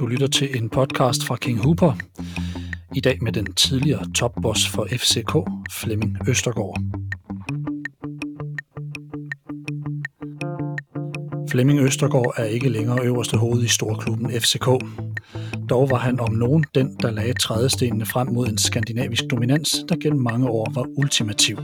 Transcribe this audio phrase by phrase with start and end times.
[0.00, 1.92] Du lytter til en podcast fra King Hooper.
[2.94, 5.32] I dag med den tidligere topboss for FCK,
[5.70, 6.76] Flemming Østergaard.
[11.50, 14.66] Flemming Østergaard er ikke længere øverste hoved i storklubben FCK.
[15.70, 19.96] Dog var han om nogen den, der lagde trædestenene frem mod en skandinavisk dominans, der
[20.02, 21.58] gennem mange år var ultimativ.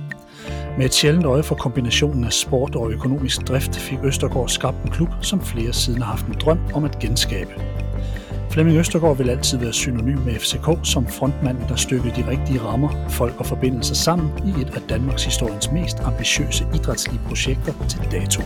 [0.79, 4.91] Med et sjældent øje for kombinationen af sport og økonomisk drift fik Østergaard skabt en
[4.91, 7.76] klub, som flere siden har haft en drøm om at genskabe.
[8.57, 13.09] Flemming Østergaard vil altid være synonym med FCK som frontmand, der stykkede de rigtige rammer,
[13.09, 18.43] folk og forbindelser sammen i et af Danmarks historiens mest ambitiøse idrætslige projekter til dato.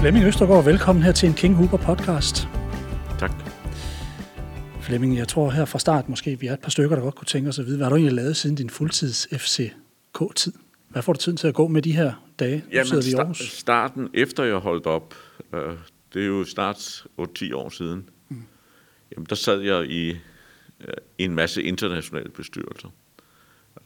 [0.00, 2.48] Flemming Østergaard, velkommen her til en King Hooper podcast.
[3.18, 3.32] Tak.
[4.80, 7.26] Flemming, jeg tror her fra start måske, vi er et par stykker, der godt kunne
[7.26, 10.52] tænke os at vide, hvad har du egentlig lavet siden din fuldtids FCK-tid?
[10.92, 12.64] Hvad får du tiden til at gå med de her dage?
[12.72, 13.38] Jamen, sidder vi i sta- Aarhus.
[13.38, 15.14] starten efter jeg holdt op,
[15.54, 15.72] øh,
[16.14, 18.42] det er jo snart 8-10 år siden, mm.
[19.12, 20.10] jamen, der sad jeg i,
[20.80, 22.88] øh, en masse internationale bestyrelser.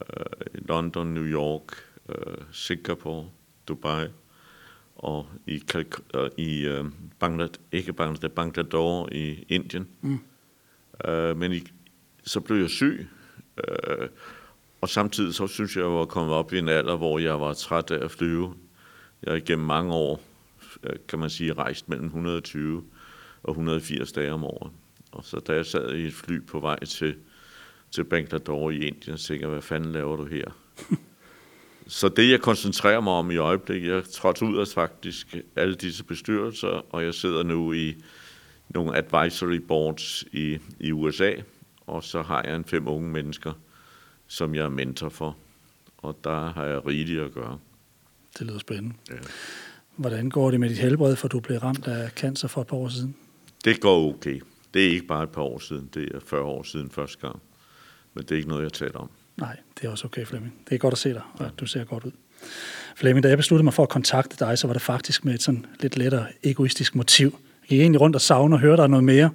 [0.01, 1.63] Øh, i London, New York,
[2.09, 3.29] øh, Singapore,
[3.67, 4.07] Dubai,
[4.95, 6.85] og i, Kalk- øh, i øh,
[7.19, 9.87] Bangladesh, ikke Bangladesh, Bangladesh i Indien.
[10.01, 10.19] Mm.
[11.05, 11.63] Øh, men i,
[12.23, 13.07] så blev jeg syg,
[13.57, 14.07] øh,
[14.87, 17.41] og samtidig så synes jeg, at jeg var kommet op i en alder, hvor jeg
[17.41, 18.53] var træt af at flyve.
[19.23, 20.21] Jeg har igennem mange år,
[20.83, 22.83] øh, kan man sige, rejst mellem 120
[23.43, 24.71] og 180 dage om året.
[25.11, 27.15] Og så da jeg sad i et fly på vej til,
[27.91, 30.45] til Bangladesh i Indien, så tænkte jeg, hvad fanden laver du her?
[31.87, 36.03] så det, jeg koncentrerer mig om i øjeblikket, jeg trådte ud af faktisk alle disse
[36.03, 37.95] bestyrelser, og jeg sidder nu i
[38.69, 41.33] nogle advisory boards i, i USA,
[41.87, 43.53] og så har jeg en fem unge mennesker,
[44.27, 45.35] som jeg er mentor for.
[45.97, 47.57] Og der har jeg rigeligt at gøre.
[48.39, 48.95] Det lyder spændende.
[49.09, 49.15] Ja.
[49.95, 52.77] Hvordan går det med dit helbred, for du blev ramt af cancer for et par
[52.77, 53.15] år siden?
[53.65, 54.41] Det går okay.
[54.73, 57.41] Det er ikke bare et par år siden, det er 40 år siden første gang.
[58.13, 59.09] Men det er ikke noget, jeg taler om.
[59.37, 60.53] Nej, det er også okay, Flemming.
[60.69, 62.11] Det er godt at se dig, og du ser godt ud.
[62.95, 65.43] Flemming, da jeg besluttede mig for at kontakte dig, så var det faktisk med et
[65.43, 67.39] sådan lidt lettere egoistisk motiv.
[67.61, 69.29] Jeg gik egentlig rundt og savner og høre dig noget mere.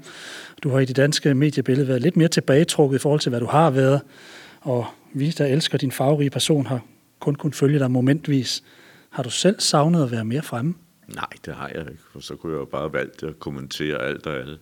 [0.63, 3.47] Du har i det danske mediebillede været lidt mere tilbagetrukket i forhold til, hvad du
[3.47, 4.01] har været.
[4.63, 6.81] Og vi, der elsker din farverige person, har
[7.21, 8.65] kun kun følge dig momentvis.
[9.11, 10.75] Har du selv savnet at være mere fremme?
[11.09, 14.27] Nej, det har jeg ikke, for så kunne jeg jo bare valgt at kommentere alt
[14.27, 14.59] og alle.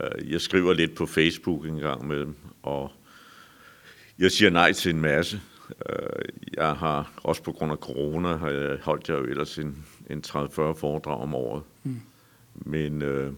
[0.00, 2.92] Øh, Jeg skriver lidt på Facebook en gang imellem, og
[4.18, 5.40] jeg siger nej til en masse.
[5.90, 6.24] Øh,
[6.56, 10.22] Jeg har, også på grund af corona, har jeg holdt jeg jo ellers en, en
[10.26, 10.36] 30-40
[10.72, 11.62] foredrag om året.
[11.84, 12.00] Mm.
[12.54, 13.32] Men øh,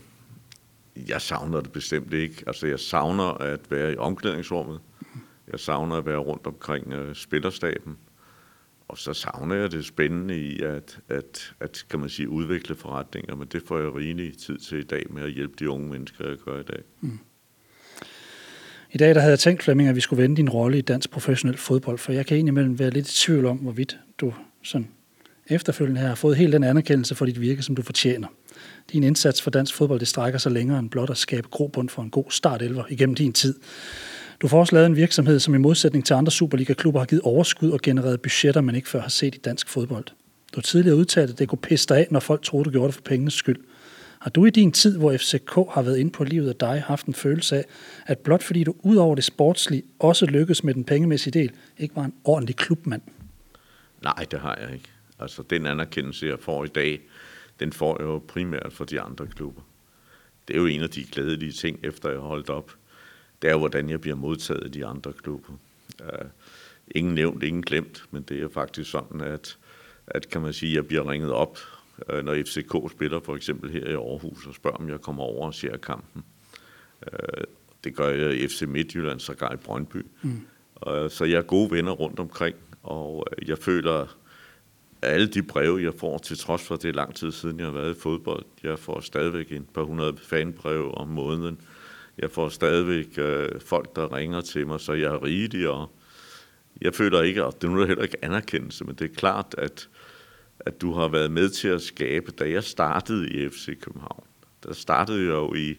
[1.09, 2.45] jeg savner det bestemt ikke.
[2.47, 4.81] Altså, jeg savner at være i omklædningsrummet.
[5.53, 7.97] Jeg savner at være rundt omkring øh, spillerstaben.
[8.89, 13.35] Og så savner jeg det spændende i at, at, at kan man sige, udvikle forretninger,
[13.35, 16.29] men det får jeg rigelig tid til i dag med at hjælpe de unge mennesker,
[16.29, 16.83] jeg gør i dag.
[17.01, 17.19] Mm.
[18.93, 21.11] I dag der havde jeg tænkt, Flemming, at vi skulle vende din rolle i dansk
[21.11, 24.89] professionel fodbold, for jeg kan egentlig imellem være lidt i tvivl om, hvorvidt du sådan
[25.47, 28.29] efterfølgende her har fået helt den anerkendelse for dit virke, som du fortjener.
[28.93, 32.03] Din indsats for dansk fodbold, det strækker sig længere end blot at skabe grobund for
[32.03, 33.55] en god startelver igennem din tid.
[34.43, 37.71] Du får også lavet en virksomhed, som i modsætning til andre Superliga-klubber har givet overskud
[37.71, 40.05] og genereret budgetter, man ikke før har set i dansk fodbold.
[40.53, 42.87] Du har tidligere udtalt, at det kunne pisse dig af, når folk troede, du gjorde
[42.87, 43.65] det for pengenes skyld.
[44.19, 47.07] Har du i din tid, hvor FCK har været inde på livet af dig, haft
[47.07, 47.65] en følelse af,
[48.07, 51.97] at blot fordi du ud over det sportslige også lykkedes med den pengemæssige del, ikke
[51.97, 53.03] var en ordentlig klubmand?
[54.03, 54.89] Nej, det har jeg ikke.
[55.19, 57.01] Altså, den anerkendelse, jeg får i dag,
[57.61, 59.63] den får jeg jo primært fra de andre klubber.
[60.49, 62.73] Det er jo en af de glædelige ting, efter jeg har holdt op.
[63.43, 65.53] Det er jo, hvordan jeg bliver modtaget af de andre klubber.
[66.01, 66.29] Uh,
[66.91, 69.59] ingen nævnt, ingen glemt, men det er faktisk sådan, at,
[70.07, 71.59] at kan man sige, jeg bliver ringet op,
[72.13, 75.47] uh, når FCK spiller for eksempel her i Aarhus, og spørger, om jeg kommer over
[75.47, 76.25] og ser kampen.
[77.03, 77.45] Uh,
[77.85, 80.07] det gør jeg i FC Midtjylland, sågar i Brøndby.
[80.23, 80.47] Mm.
[80.87, 84.17] Uh, så jeg er gode venner rundt omkring, og jeg føler,
[85.03, 87.67] alle de breve, jeg får, til trods for, at det er lang tid siden, jeg
[87.67, 88.45] har været i fodbold.
[88.63, 91.59] Jeg får stadigvæk en par hundrede fanbreve om måneden.
[92.19, 95.91] Jeg får stadigvæk øh, folk, der ringer til mig, så jeg er rigelig, og
[96.81, 99.89] jeg føler ikke, og det er nu heller ikke anerkendelse, men det er klart, at,
[100.61, 104.25] at du har været med til at skabe, da jeg startede i FC København.
[104.65, 105.79] Der startede jeg jo i,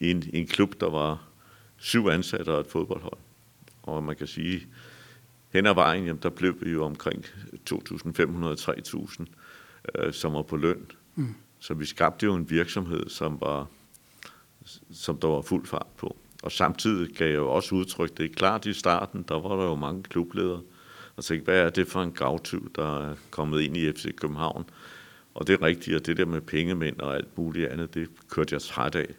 [0.00, 1.28] i en, i en klub, der var
[1.76, 3.18] syv ansatte og et fodboldhold.
[3.82, 4.66] Og man kan sige,
[5.52, 7.24] hen ad vejen, jamen, der blev vi jo omkring
[7.70, 9.24] 2.500-3.000,
[9.94, 10.86] øh, som var på løn.
[11.14, 11.34] Mm.
[11.58, 13.66] Så vi skabte jo en virksomhed, som var
[14.92, 16.16] som der var fuld fart på.
[16.42, 19.64] Og samtidig gav jeg jo også udtryk, det er klart i starten, der var der
[19.64, 20.60] jo mange klubledere,
[21.16, 24.70] og tænkte, hvad er det for en gavtyv, der er kommet ind i FC København?
[25.34, 28.54] Og det er rigtigt, og det der med pengemænd og alt muligt andet, det kørte
[28.54, 29.14] jeg træt af.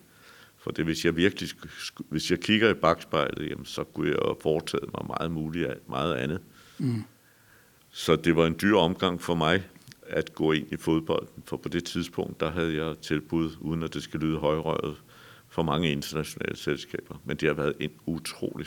[0.58, 1.50] For det, hvis jeg virkelig,
[2.10, 6.16] hvis jeg kigger i bagspejlet, jamen, så kunne jeg have foretaget mig meget muligt, meget
[6.16, 6.40] andet.
[6.78, 7.04] Mm.
[7.90, 9.64] Så det var en dyr omgang for mig
[10.08, 13.94] at gå ind i fodbolden, for på det tidspunkt, der havde jeg tilbud, uden at
[13.94, 14.96] det skal lyde højrøret,
[15.58, 17.16] for mange internationale selskaber.
[17.26, 18.66] Men det har været en utrolig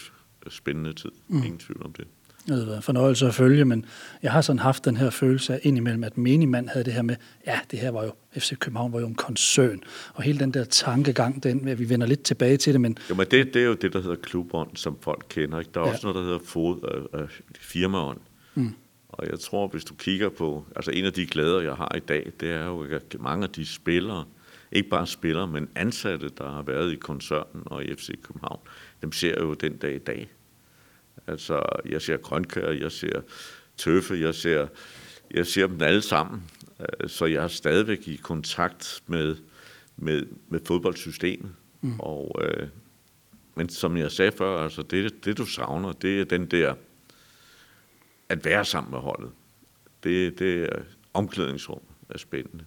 [0.49, 1.11] spændende tid.
[1.29, 1.37] Mm.
[1.37, 2.07] Ingen tvivl om det.
[2.47, 3.85] Det har været fornøjelse at følge, men
[4.23, 7.17] jeg har sådan haft den her følelse af indimellem, at menigmand havde det her med,
[7.47, 9.83] ja, det her var jo, FC København var jo en koncern,
[10.15, 12.99] og hele den der tankegang, den, vi vender lidt tilbage til det, men...
[13.11, 15.71] Jo, men det, det er jo det, der hedder klubånd, som folk kender, ikke?
[15.75, 15.93] Der er ja.
[15.93, 17.29] også noget, der hedder fod, øh, øh,
[17.61, 18.21] firmaånd.
[18.55, 18.75] Mm.
[19.09, 22.01] Og jeg tror, hvis du kigger på, altså en af de glæder, jeg har i
[22.01, 24.25] dag, det er jo, at mange af de spillere,
[24.73, 28.61] ikke bare spillere, men ansatte, der har været i koncernen og i FC København,
[29.03, 30.31] dem ser jo den dag i dag.
[31.27, 33.21] Altså, jeg ser Grønkær, jeg ser
[33.77, 34.67] Tøffe, jeg ser,
[35.31, 36.43] jeg ser dem alle sammen.
[36.81, 39.37] Øh, så jeg er stadigvæk i kontakt med,
[39.97, 41.53] med, med fodboldsystemet.
[41.81, 42.01] Mm.
[42.01, 42.69] Og, øh,
[43.55, 46.75] men som jeg sagde før, altså det, det du savner, det er den der
[48.29, 49.31] at være sammen med holdet.
[50.05, 50.83] Det, det er
[51.15, 52.65] omklædningsrum er spændende.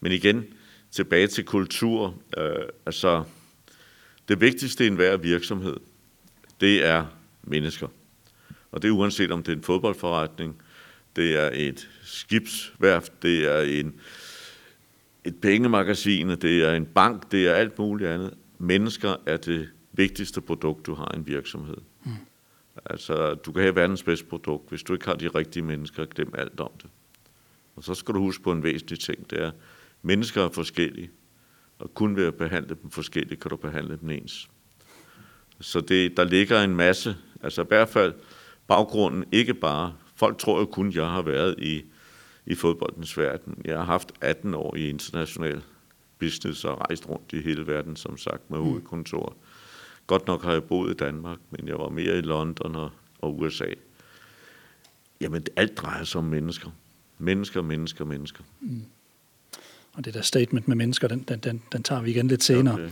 [0.00, 0.44] Men igen,
[0.90, 2.14] tilbage til kultur.
[2.38, 2.54] Øh,
[2.86, 3.24] altså,
[4.28, 5.76] det vigtigste i enhver virksomhed,
[6.60, 7.06] det er
[7.42, 7.88] mennesker.
[8.72, 10.62] Og det er uanset om det er en fodboldforretning,
[11.16, 14.00] det er et skibsværft, det er en,
[15.24, 18.34] et pengemagasin, det er en bank, det er alt muligt andet.
[18.58, 21.76] Mennesker er det vigtigste produkt, du har i en virksomhed.
[22.04, 22.12] Mm.
[22.84, 24.68] Altså, du kan have verdens bedste produkt.
[24.68, 26.90] Hvis du ikke har de rigtige mennesker, glem alt om det.
[27.76, 29.50] Og så skal du huske på en væsentlig ting, det er,
[30.02, 31.10] mennesker er forskellige,
[31.78, 34.50] og kun ved at behandle dem forskelligt, kan du behandle dem ens.
[35.60, 38.14] Så det, der ligger en masse, altså i hvert fald
[38.66, 41.82] baggrunden, ikke bare, folk tror jo kun, jeg har været i,
[42.46, 43.62] i fodboldens verden.
[43.64, 45.62] Jeg har haft 18 år i international
[46.18, 48.64] business og rejst rundt i hele verden, som sagt, med mm.
[48.64, 49.36] hovedkontor.
[50.06, 53.38] Godt nok har jeg boet i Danmark, men jeg var mere i London og, og
[53.38, 53.68] USA.
[55.20, 56.70] Jamen, alt drejer sig om mennesker.
[57.18, 58.44] Mennesker, mennesker, mennesker.
[58.60, 58.82] Mm.
[59.98, 62.74] Og det der statement med mennesker, den, den, den, den tager vi igen lidt senere.
[62.74, 62.88] Okay.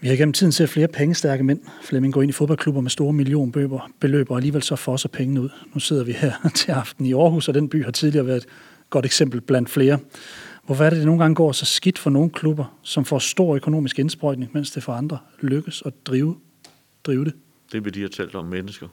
[0.00, 1.60] Vi har gennem tiden set flere pengestærke mænd.
[1.82, 5.48] Flemming går ind i fodboldklubber med store millionbeløb, og alligevel så får så pengene ud.
[5.74, 8.46] Nu sidder vi her til aften i Aarhus, og den by har tidligere været et
[8.90, 9.98] godt eksempel blandt flere.
[10.66, 13.56] Hvorfor er det, det nogle gange går så skidt for nogle klubber, som får stor
[13.56, 16.36] økonomisk indsprøjtning, mens det for andre lykkes at drive,
[17.04, 17.32] drive det?
[17.72, 18.88] Det vil de have talt om mennesker.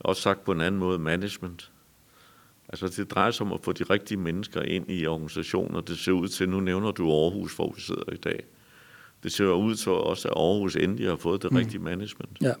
[0.00, 1.70] Også sagt på en anden måde, management.
[2.72, 5.80] Altså det drejer sig om at få de rigtige mennesker ind i organisationer.
[5.80, 8.44] Det ser ud til, nu nævner du Aarhus, hvor vi sidder i dag.
[9.22, 11.56] Det ser ud til også, at Aarhus endelig har fået det mm.
[11.56, 12.38] rigtige management.
[12.40, 12.52] Ja.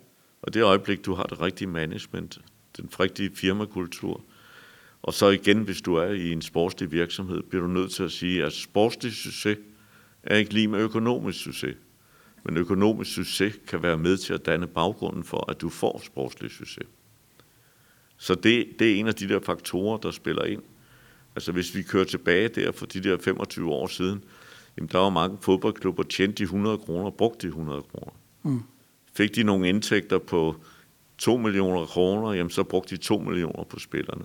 [0.42, 2.38] Og det øjeblik, du har det rigtige management,
[2.76, 4.24] den rigtige firmakultur,
[5.02, 8.12] og så igen, hvis du er i en sportslig virksomhed, bliver du nødt til at
[8.12, 9.58] sige, at sportslig succes
[10.22, 11.76] er ikke lige med økonomisk succes.
[12.44, 16.50] Men økonomisk succes kan være med til at danne baggrunden for, at du får sportslig
[16.50, 16.86] succes.
[18.20, 20.62] Så det, det er en af de der faktorer, der spiller ind.
[21.36, 24.24] Altså hvis vi kører tilbage der for de der 25 år siden,
[24.76, 28.12] jamen der var mange fodboldklubber, tjente de 100 kroner, brugte de 100 kroner.
[28.42, 28.62] Mm.
[29.14, 30.56] Fik de nogle indtægter på
[31.18, 34.24] 2 millioner kroner, jamen så brugte de 2 millioner på spillerne.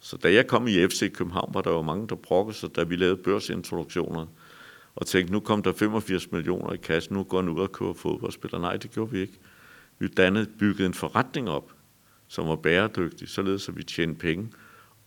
[0.00, 2.82] Så da jeg kom i FC København, var der jo mange, der brokkede sig, da
[2.82, 4.26] vi lavede børsintroduktioner,
[4.94, 7.94] og tænkte, nu kom der 85 millioner i kassen, nu går han ud og køber
[7.94, 8.60] fodboldspillere.
[8.60, 9.38] Nej, det gjorde vi ikke.
[9.98, 11.75] Vi dannede, byggede en forretning op,
[12.28, 14.48] som var bæredygtig, således at vi tjente penge,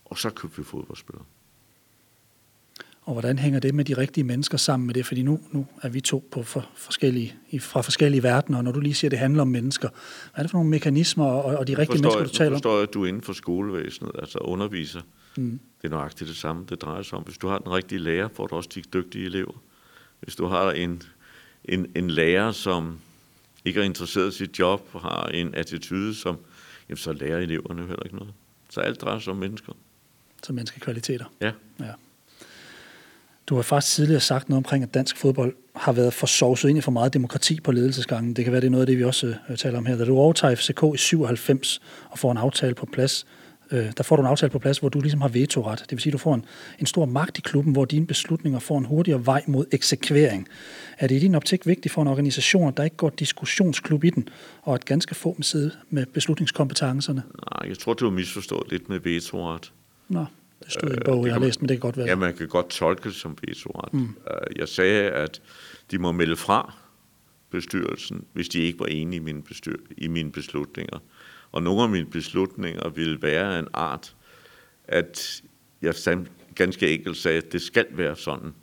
[0.04, 1.24] og så købte vi fodboldspillere.
[3.02, 5.06] Og hvordan hænger det med de rigtige mennesker sammen med det?
[5.06, 8.80] Fordi nu, nu er vi to på for forskellige, fra forskellige verdener, og når du
[8.80, 11.66] lige siger, at det handler om mennesker, hvad er det for nogle mekanismer og, og
[11.66, 12.52] de rigtige forstår, mennesker, du taler om?
[12.52, 15.00] Jeg forstår, at du er inden for skolevæsenet, altså underviser.
[15.36, 15.60] Mm.
[15.82, 17.24] Det er nøjagtigt det samme, det drejer sig om.
[17.24, 19.62] Hvis du har den rigtige lærer, får du også de dygtige elever.
[20.20, 21.02] Hvis du har en,
[21.64, 22.98] en, en lærer, som
[23.64, 26.38] ikke er interesseret i sit job, og har en attitude, som,
[26.90, 28.32] jamen, så lærer eleverne heller ikke noget.
[28.70, 29.72] Så alt drejer sig om mennesker.
[30.42, 31.24] Så menneskekvaliteter.
[31.40, 31.52] Ja.
[31.80, 31.92] ja.
[33.46, 36.78] Du har faktisk tidligere sagt noget omkring, at dansk fodbold har været for sovset ind
[36.78, 38.36] i for meget demokrati på ledelsesgangen.
[38.36, 39.96] Det kan være, det er noget af det, vi også øh, taler om her.
[39.96, 41.80] Da du overtager FCK i 97
[42.10, 43.26] og får en aftale på plads,
[43.72, 45.78] øh, der får du en aftale på plads, hvor du ligesom har vetoret.
[45.78, 46.44] Det vil sige, at du får en,
[46.78, 50.48] en stor magt i klubben, hvor dine beslutninger får en hurtigere vej mod eksekvering.
[50.98, 54.10] Er det i din optik vigtigt for en organisation, at der ikke går diskussionsklub i
[54.10, 54.28] den,
[54.62, 57.22] og at ganske få med sidde med beslutningskompetencerne?
[57.52, 59.72] Nej, jeg tror, du har misforstået lidt med vetoret.
[60.08, 60.24] Nå.
[60.64, 62.06] Det stod i en bog, jeg har læst, men det kan godt være.
[62.06, 63.94] Ja, man kan godt tolke det som vetoret.
[63.94, 64.02] Mm.
[64.02, 65.42] Øh, jeg sagde, at
[65.90, 66.74] de må melde fra
[67.50, 70.98] bestyrelsen, hvis de ikke var enige i mine, bestyr- i mine beslutninger.
[71.52, 74.14] Og nogle af mine beslutninger ville være en art,
[74.88, 75.42] at
[75.82, 75.94] jeg
[76.54, 78.54] ganske enkelt sagde, at det skal være sådan.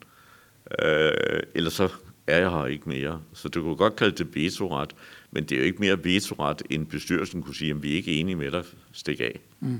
[0.83, 1.11] Øh,
[1.55, 1.89] ellers så
[2.27, 3.21] er jeg her ikke mere.
[3.33, 4.95] Så du kunne godt kalde det vetoret,
[5.31, 8.11] men det er jo ikke mere vetoret, end bestyrelsen kunne sige, at vi er ikke
[8.11, 9.39] enige med dig, stik af.
[9.59, 9.79] Mm.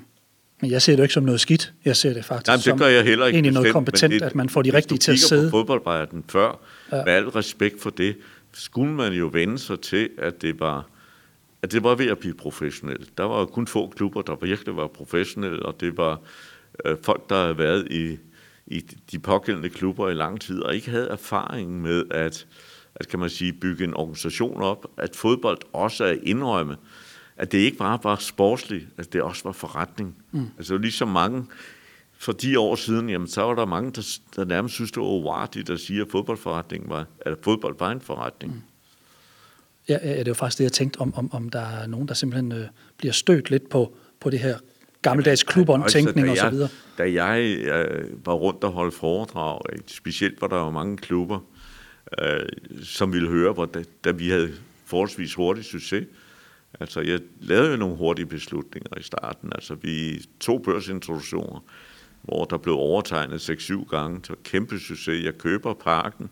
[0.61, 1.73] Men jeg ser det ikke som noget skidt.
[1.85, 4.21] Jeg ser det faktisk Nej, det som gør jeg heller ikke egentlig noget kompetent, det,
[4.21, 5.41] at man får de rigtige til at sidde.
[5.41, 6.59] Hvis du på før,
[6.91, 7.03] ja.
[7.05, 8.17] med al respekt for det,
[8.53, 10.89] skulle man jo vende sig til, at det var
[11.61, 13.17] at det var ved at blive professionelt.
[13.17, 16.21] Der var kun få klubber, der virkelig var professionelle, og det var
[16.85, 18.17] øh, folk, der havde været i,
[18.67, 18.79] i
[19.11, 22.47] de pågældende klubber i lang tid, og ikke havde erfaring med at,
[22.95, 26.77] at kan man sige, bygge en organisation op, at fodbold også er indrømme,
[27.37, 30.23] at det ikke bare var sportsligt, at det også var forretning.
[30.31, 30.49] Mm.
[30.57, 31.45] Altså ligesom mange
[32.19, 35.07] for de år siden, jamen, så var der mange, der, der nærmest synes, det var
[35.07, 38.53] uartigt at sige, at fodboldforretning var, at fodbold var en forretning.
[38.53, 38.61] Mm.
[39.89, 42.13] Ja, ja, det var faktisk det, jeg tænkte, om, om, om der er nogen, der
[42.13, 42.67] simpelthen øh,
[42.98, 44.58] bliver stødt lidt på, på det her
[45.01, 46.70] gammeldags klubåndtænkning og så videre.
[46.98, 51.39] Da jeg øh, var rundt og holdt foredrag, specielt hvor der var mange klubber,
[52.22, 52.39] øh,
[52.84, 54.51] som ville høre, hvor da, da vi havde
[54.86, 56.06] forholdsvis hurtig succes,
[56.79, 59.51] Altså, jeg lavede jo nogle hurtige beslutninger i starten.
[59.56, 61.63] Altså, vi to børsintroduktioner,
[62.22, 64.22] hvor der blev overtegnet 6-7 gange.
[64.29, 65.25] Var kæmpe succes.
[65.25, 66.29] Jeg køber parken,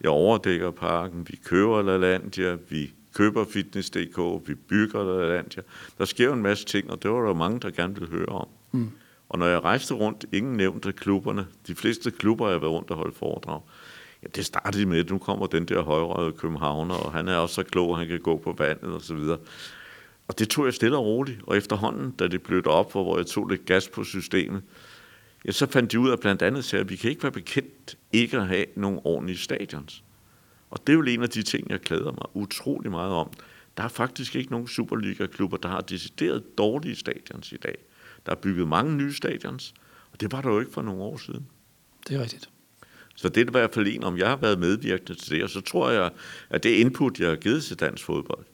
[0.00, 5.62] jeg overdækker parken, vi køber LaLandia, vi køber Fitness.dk, vi bygger LaLandia.
[5.98, 8.48] Der sker en masse ting, og det var der mange, der gerne ville høre om.
[8.72, 8.90] Mm.
[9.28, 11.46] Og når jeg rejste rundt, ingen nævnte klubberne.
[11.66, 13.60] De fleste klubber, jeg været rundt og holdt foredrag.
[14.22, 17.54] Ja, det startede med, at nu kommer den der højrøde københavner, og han er også
[17.54, 19.38] så klog, at han kan gå på vandet og så videre.
[20.28, 23.26] Og det tog jeg stille og roligt, og efterhånden, da det blødte op, hvor jeg
[23.26, 24.62] tog lidt gas på systemet,
[25.44, 28.36] ja, så fandt de ud af blandt andet, at vi kan ikke være bekendt ikke
[28.36, 30.04] at have nogle ordentlige stadions.
[30.70, 33.30] Og det er jo en af de ting, jeg glæder mig utrolig meget om.
[33.76, 37.74] Der er faktisk ikke nogen Superliga-klubber, der har decideret dårlige stadions i dag.
[38.26, 39.74] Der er bygget mange nye stadions,
[40.12, 41.46] og det var der jo ikke for nogle år siden.
[42.08, 42.50] Det er rigtigt.
[43.14, 45.50] Så det er i hvert fald en, om jeg har været medvirkende til det, og
[45.50, 46.10] så tror jeg,
[46.50, 48.44] at det input, jeg har givet til dansk fodbold,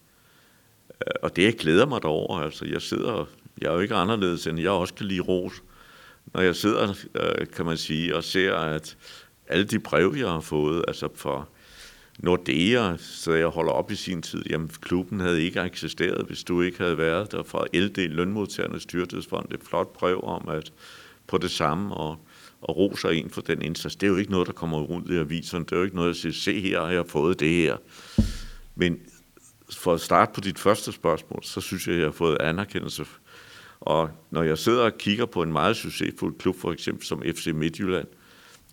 [0.90, 3.26] øh, og det jeg glæder mig derover, altså jeg sidder,
[3.60, 5.62] jeg er jo ikke anderledes, end jeg også kan lide ros,
[6.34, 8.96] når jeg sidder, øh, kan man sige, og ser, at
[9.48, 11.48] alle de brev, jeg har fået, altså for
[12.18, 16.62] Nordea, så jeg holder op i sin tid, jamen klubben havde ikke eksisteret, hvis du
[16.62, 20.72] ikke havde været der fra LD, Lønmodtagernes Styrtidsfond, et flot brev om, at
[21.26, 22.18] på det samme, og,
[22.60, 23.96] og roser en for den indsats.
[23.96, 25.64] Det er jo ikke noget, der kommer rundt i aviserne.
[25.64, 27.76] Det er jo ikke noget, at sige, se her har jeg fået det her.
[28.74, 28.98] Men
[29.72, 33.04] for at starte på dit første spørgsmål, så synes jeg, at jeg har fået anerkendelse.
[33.80, 37.46] Og når jeg sidder og kigger på en meget succesfuld klub, for eksempel som FC
[37.46, 38.06] Midtjylland,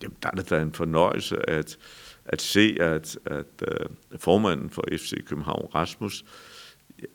[0.02, 1.78] jamen der er det da en fornøjelse at,
[2.24, 6.24] at se, at, at uh, formanden for FC København, Rasmus,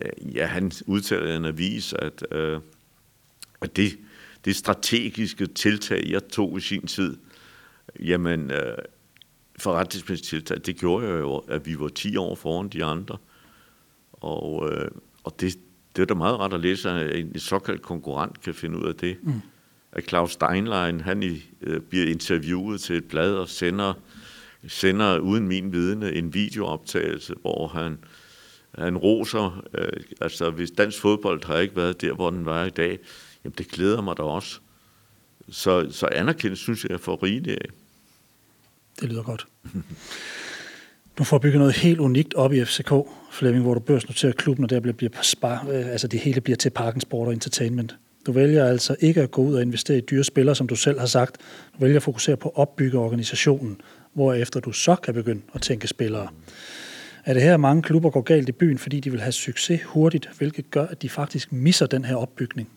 [0.01, 2.61] øh, ja, han udtaler en avis, at, uh,
[3.61, 3.99] at det,
[4.45, 7.17] det strategiske tiltag, jeg tog i sin tid,
[7.99, 8.83] jamen, uh,
[9.59, 13.17] forretningsmæssigt tiltag, det gjorde jo, at vi var 10 år foran de andre.
[14.11, 14.87] Og, uh,
[15.23, 15.59] og det,
[15.95, 18.95] det er da meget ret at læse, at en såkaldt konkurrent kan finde ud af
[18.95, 19.17] det.
[19.23, 19.41] Mm.
[19.91, 23.93] At Claus Steinlein, han i, uh, bliver interviewet til et blad og sender,
[24.67, 27.97] sender uden min vidne en videooptagelse, hvor han,
[28.75, 32.69] han roser, uh, altså hvis dansk fodbold har ikke været der, hvor den var i
[32.69, 32.99] dag,
[33.43, 34.59] jamen det glæder mig da også.
[35.51, 37.69] Så, så anerkendelse synes jeg, jeg får rigeligt af.
[38.99, 39.47] Det lyder godt.
[41.17, 42.91] Du får bygget noget helt unikt op i FCK,
[43.31, 46.69] Flemming, hvor du børsnoterer klubben, og der bliver spar, øh, altså det hele bliver til
[46.69, 47.95] Parken Sport og Entertainment.
[48.25, 50.99] Du vælger altså ikke at gå ud og investere i dyre spillere, som du selv
[50.99, 51.37] har sagt.
[51.73, 53.81] Du vælger at fokusere på at opbygge organisationen,
[54.13, 56.27] hvorefter du så kan begynde at tænke spillere.
[57.25, 59.81] Er det her, at mange klubber går galt i byen, fordi de vil have succes
[59.83, 62.69] hurtigt, hvilket gør, at de faktisk misser den her opbygning?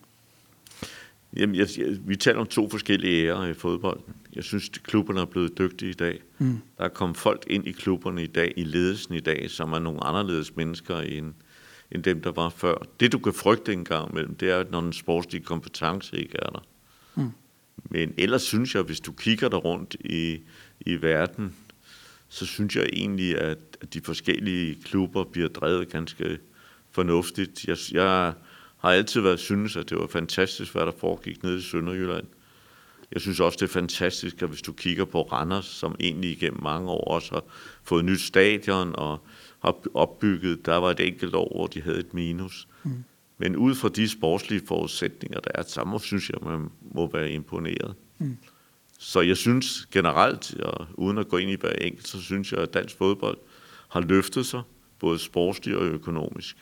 [1.37, 4.13] Jamen, jeg, jeg, vi taler om to forskellige ærer i fodbolden.
[4.35, 6.21] Jeg synes, at klubberne er blevet dygtige i dag.
[6.37, 6.57] Mm.
[6.77, 9.79] Der er kommet folk ind i klubberne i dag, i ledelsen i dag, som er
[9.79, 11.33] nogle anderledes mennesker end,
[11.91, 12.75] end dem, der var før.
[12.99, 16.37] Det, du kan frygte en gang imellem, det er, at når den sportslige kompetence ikke
[16.41, 16.63] er der.
[17.15, 17.31] Mm.
[17.89, 20.39] Men ellers synes jeg, hvis du kigger der rundt i,
[20.85, 21.55] i verden,
[22.29, 26.37] så synes jeg egentlig, at, at de forskellige klubber bliver drevet ganske
[26.91, 27.65] fornuftigt.
[27.65, 28.33] Jeg, jeg
[28.83, 32.25] har altid været synes, at det var fantastisk, hvad der foregik nede i Sønderjylland.
[33.11, 36.63] Jeg synes også, det er fantastisk, at hvis du kigger på Randers, som egentlig igennem
[36.63, 37.43] mange år også har
[37.83, 39.19] fået nyt stadion og
[39.59, 42.67] har opbygget, der var et enkelt år, hvor de havde et minus.
[42.83, 43.03] Mm.
[43.37, 47.95] Men ud fra de sportslige forudsætninger, der er, så synes jeg, man må være imponeret.
[48.17, 48.37] Mm.
[48.99, 52.59] Så jeg synes generelt, og uden at gå ind i hver enkelt, så synes jeg,
[52.59, 53.37] at dansk fodbold
[53.89, 54.61] har løftet sig,
[54.99, 56.57] både sportsligt og økonomisk.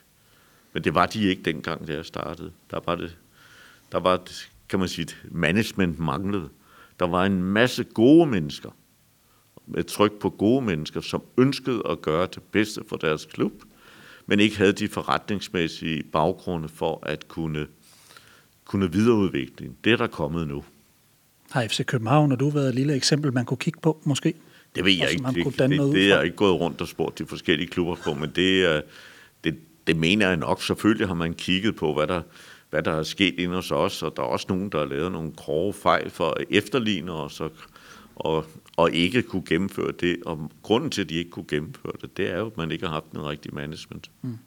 [0.74, 2.51] Men det var de ikke dengang, da jeg startede.
[2.72, 3.18] Der var det,
[3.92, 4.22] der var,
[4.70, 6.50] kan man sige, management manglede.
[7.00, 8.70] Der var en masse gode mennesker,
[9.68, 13.54] med tryk på gode mennesker, som ønskede at gøre det bedste for deres klub,
[14.25, 17.68] men ikke havde de forretningsmæssige baggrunde for at kunne,
[18.66, 19.72] kunne videreudvikle.
[19.84, 20.63] Det er der kommet nu.
[21.51, 24.34] Har FC København, og du været et lille eksempel, man kunne kigge på måske?
[24.75, 25.24] Det ved jeg ikke.
[25.24, 28.13] Det, det, det, det er jeg ikke gået rundt og spurgt de forskellige klubber på,
[28.13, 28.84] men det,
[29.91, 30.62] det, mener jeg nok.
[30.62, 32.21] Selvfølgelig har man kigget på, hvad der,
[32.69, 35.12] hvad der er sket inden hos os, og der er også nogen, der har lavet
[35.12, 37.51] nogle grove fejl for efterligne os, og,
[38.15, 38.45] og,
[38.77, 40.17] og ikke kunne gennemføre det.
[40.25, 42.86] Og grunden til, at de ikke kunne gennemføre det, det er jo, at man ikke
[42.86, 44.12] har haft en rigtig management.
[44.21, 44.38] Mm.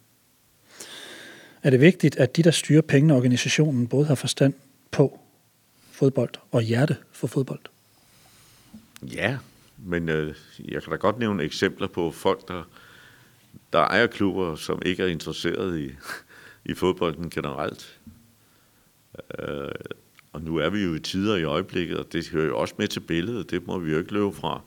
[1.63, 4.55] Er det vigtigt, at de, der styrer pengene organisationen, både har forstand
[4.91, 5.21] på
[5.91, 7.61] fodbold og hjerte for fodbold?
[9.03, 9.39] Ja,
[9.79, 12.63] men øh, jeg kan da godt nævne eksempler på folk, der,
[13.75, 15.91] der ejer klubber, som ikke er interesseret i,
[16.71, 18.01] i fodbolden generelt.
[19.39, 19.69] Øh,
[20.33, 22.89] og nu er vi jo i tider i øjeblikket, og det hører jo også med
[22.89, 24.61] til billedet, det må vi jo ikke løbe fra.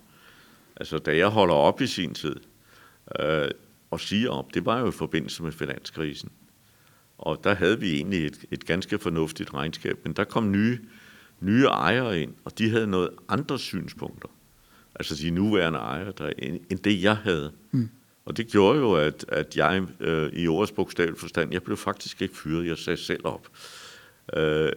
[0.76, 2.36] Altså, da jeg holder op i sin tid
[3.20, 3.48] øh,
[3.92, 6.32] og siger op, det var jo i forbindelse med finanskrisen.
[7.18, 10.80] Og der havde vi egentlig et, et ganske fornuftigt regnskab, men der kom nye,
[11.40, 14.30] nye ejere ind, og de havde noget andre synspunkter.
[14.96, 17.52] Altså de nuværende ejere, der, end, end det jeg havde.
[17.72, 17.90] Mm.
[18.28, 22.22] Og det gjorde jo, at, at jeg øh, i årets bogstavelig forstand, jeg blev faktisk
[22.22, 23.48] ikke fyret, jeg sagde selv op.
[24.34, 24.72] Øh,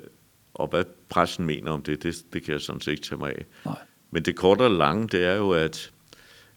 [0.55, 3.31] og hvad pressen mener om det, det, det kan jeg sådan set ikke tage mig
[3.31, 3.45] af.
[3.65, 3.79] Nej.
[4.11, 5.93] Men det korte og lange, det er jo, at,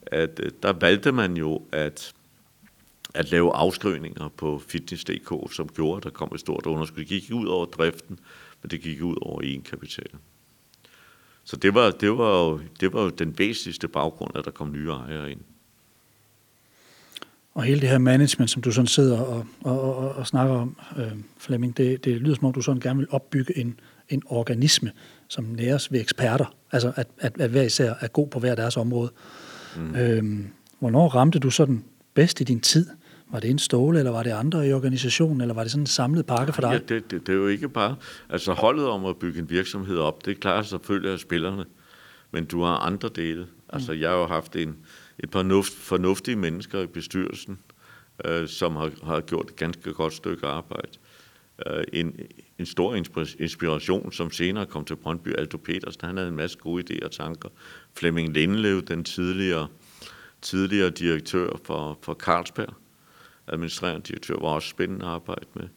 [0.01, 2.13] at øh, der valgte man jo at,
[3.13, 6.97] at lave afskrivninger på fitness.dk, som gjorde, at der kom et stort underskud.
[6.97, 8.19] Det gik ud over driften,
[8.61, 10.19] men det gik ud over egenkapitalen.
[11.43, 14.71] Så det var, det, var jo, det var jo den væsentligste baggrund, at der kom
[14.71, 15.41] nye ejere ind.
[17.53, 20.77] Og hele det her management, som du sådan sidder og, og, og, og snakker om,
[20.97, 23.79] øh, Flemming, det, det lyder som om, du sådan gerne vil opbygge en,
[24.09, 24.91] en organisme,
[25.27, 26.55] som næres ved eksperter.
[26.71, 29.11] Altså at, at, at hver især er god på hver deres område.
[29.75, 29.95] Mm.
[29.95, 30.45] Øh,
[30.79, 32.87] hvornår ramte du sådan bedst i din tid?
[33.31, 35.87] Var det en ståle, eller var det andre i organisationen, eller var det sådan en
[35.87, 36.71] samlet pakke for dig?
[36.71, 37.95] Ja, det, det, det er jo ikke bare...
[38.29, 41.65] Altså holdet om at bygge en virksomhed op, det klarer selvfølgelig af spillerne,
[42.31, 43.45] men du har andre dele.
[43.69, 43.99] Altså mm.
[43.99, 44.75] jeg har jo haft en,
[45.19, 47.59] et par nuft, fornuftige mennesker i bestyrelsen,
[48.25, 50.97] øh, som har, har gjort et ganske godt stykke arbejde.
[51.67, 52.19] Øh, en,
[52.59, 52.95] en stor
[53.39, 57.11] inspiration, som senere kom til Brøndby, Aldo Petersen, han havde en masse gode idéer og
[57.11, 57.49] tanker.
[57.93, 59.67] Flemming Lindlev, den tidligere,
[60.41, 62.73] tidligere direktør for, for Carlsberg,
[63.47, 65.67] administrerende direktør, var også spændende at arbejde med.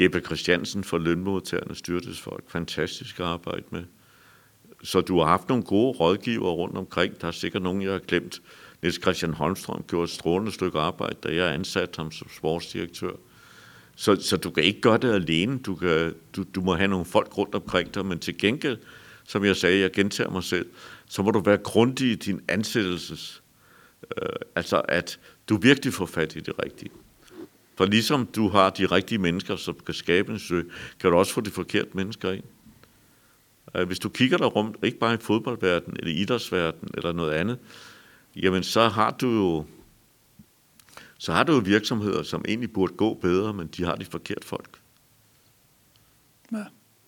[0.00, 3.84] Jeppe Christiansen for lønmodtagerne styrtesfolk, fantastisk arbejde med.
[4.82, 7.20] Så du har haft nogle gode rådgiver rundt omkring.
[7.20, 8.42] Der er sikkert nogen, jeg har glemt.
[8.82, 13.12] Niels Christian Holmstrøm gjorde et strålende stykke arbejde, da jeg ansatte ham som sportsdirektør.
[13.96, 15.58] Så, så du kan ikke gøre det alene.
[15.58, 18.78] Du, kan, du, du må have nogle folk rundt omkring dig, men til gengæld,
[19.24, 20.66] som jeg sagde, jeg gentager mig selv,
[21.06, 23.42] så må du være grundig i din ansættelses.
[24.22, 26.90] Øh, altså, at du virkelig får fat i det rigtige.
[27.76, 30.62] For ligesom du har de rigtige mennesker, som kan skabe en sø,
[31.00, 32.44] kan du også få de forkerte mennesker ind.
[33.74, 37.58] Øh, hvis du kigger dig rundt, ikke bare i fodboldverdenen, eller idrætsverdenen, eller noget andet,
[38.42, 39.64] jamen så har du jo
[41.18, 44.46] så har du jo virksomheder, som egentlig burde gå bedre, men de har de forkerte
[44.46, 44.80] folk.
[46.52, 46.64] Ja.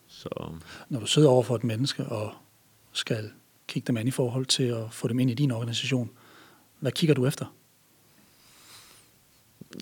[0.07, 0.51] Så.
[0.89, 2.33] Når du sidder over for et menneske og
[2.91, 3.31] skal
[3.67, 6.09] kigge dem an i forhold til at få dem ind i din organisation,
[6.79, 7.55] hvad kigger du efter?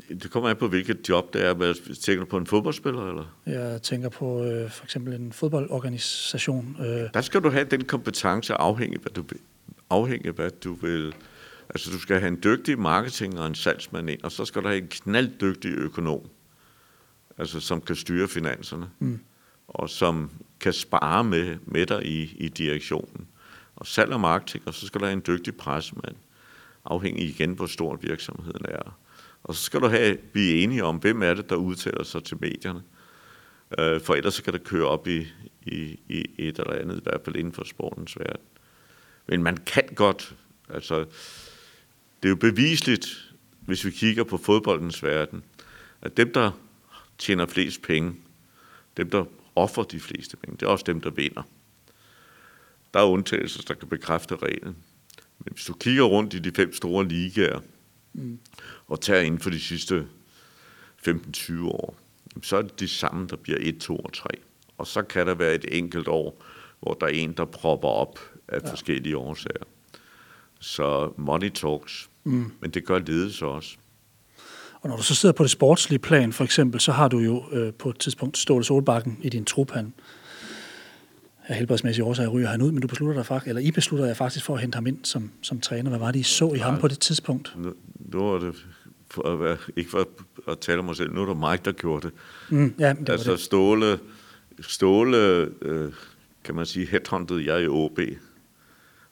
[0.09, 1.73] Det kommer an på, hvilket job det er.
[2.01, 3.09] Tænker du på en fodboldspiller?
[3.09, 3.25] Eller?
[3.45, 6.77] Jeg tænker på øh, for eksempel en fodboldorganisation.
[6.79, 7.09] Øh.
[7.13, 9.23] Der skal du have den kompetence afhængig, hvad du.
[9.89, 11.15] Afhængig, hvad du vil.
[11.69, 14.67] Altså, du skal have en dygtig marketing og en salgsmand ind, og så skal du
[14.67, 16.29] have en knalddygtig økonom,
[17.37, 19.19] altså, som kan styre finanserne, mm.
[19.67, 23.27] og som kan spare med, med dig i, i direktionen.
[23.75, 26.15] Og salg og marketing, og så skal du have en dygtig pressemand,
[26.85, 28.99] afhængig igen, hvor stor virksomheden er.
[29.43, 32.37] Og så skal du have, blive enige om, hvem er det, der udtaler sig til
[32.41, 32.81] medierne.
[33.79, 35.27] Øh, for ellers så kan det køre op i,
[35.61, 38.45] i, i et eller andet, i hvert fald inden for sportens verden.
[39.27, 40.35] Men man kan godt,
[40.69, 41.05] altså,
[42.23, 45.43] det er jo bevisligt, hvis vi kigger på fodboldens verden,
[46.01, 46.51] at dem, der
[47.17, 48.15] tjener flest penge,
[48.97, 51.43] dem, der offer de fleste penge, det er også dem, der vinder.
[52.93, 54.75] Der er undtagelser, der kan bekræfte reglen.
[55.39, 57.59] Men hvis du kigger rundt i de fem store ligaer,
[58.13, 58.39] mm.
[58.87, 60.07] og tager inden for de sidste
[61.07, 61.95] 15-20 år,
[62.41, 64.29] så er det de samme, der bliver 1, 2 og 3.
[64.77, 66.43] Og så kan der være et enkelt år,
[66.79, 68.71] hvor der er en, der propper op af ja.
[68.71, 69.63] forskellige årsager.
[70.59, 72.51] Så money talks, mm.
[72.61, 73.77] men det gør ledelse også.
[74.81, 77.43] Og når du så sidder på det sportslige plan, for eksempel, så har du jo
[77.51, 79.71] øh, på et tidspunkt Ståle Solbakken i din trup.
[79.71, 79.93] Han
[81.49, 84.13] af helbredsmæssige årsager ryger han ud, men du beslutter dig faktisk, eller I beslutter jer
[84.13, 85.89] faktisk for at hente ham ind som, som træner.
[85.89, 87.53] Hvad var det, I så i ham på det tidspunkt?
[87.57, 88.65] Nu, nu er det,
[89.11, 90.07] for at være, ikke for
[90.47, 92.15] at tale om mig selv, nu er det Mike, der gjorde det.
[92.49, 93.39] Mm, ja, det altså det.
[93.39, 93.99] Ståle,
[94.61, 95.17] Ståle
[95.61, 95.91] øh,
[96.43, 97.99] kan man sige, headhuntede jeg i OB.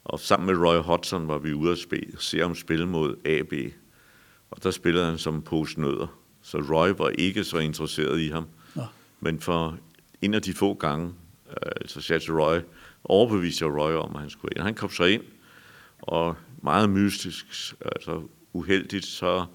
[0.07, 3.53] Og sammen med Roy Hodgson var vi ude at spille, se ham spille mod AB.
[4.51, 6.07] Og der spillede han som pose nødder.
[6.41, 8.47] Så Roy var ikke så interesseret i ham.
[8.75, 8.83] Nå.
[9.19, 9.77] Men for
[10.21, 11.13] en af de få gange,
[11.49, 12.59] øh, så til Roy,
[13.03, 14.63] overbeviste jeg Roy om, at han skulle ind.
[14.63, 15.23] Han kom så ind,
[16.01, 18.21] og meget mystisk, altså
[18.53, 19.45] uheldigt, så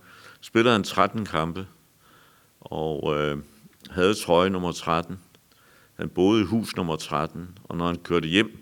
[0.41, 1.67] spillede han 13 kampe,
[2.61, 3.39] og øh,
[3.91, 5.19] havde trøje nummer 13.
[5.95, 8.62] Han boede i hus nummer 13, og når han kørte hjem,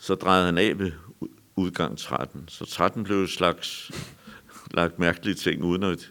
[0.00, 0.92] så drejede han af ved
[1.56, 2.44] udgang 13.
[2.48, 3.90] Så 13 blev et slags
[4.74, 6.10] lagt mærkelige ting, uden at,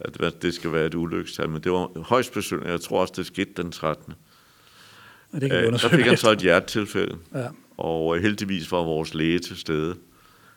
[0.00, 1.48] at det skal være et ulykkestal.
[1.48, 2.72] Men det var højst besynderligt.
[2.72, 4.14] Jeg tror også, det skete den 13.
[5.32, 7.48] Og det kan vi så fik han så et hjertetilfælde, ja.
[7.76, 9.96] og øh, heldigvis var vores læge til stede.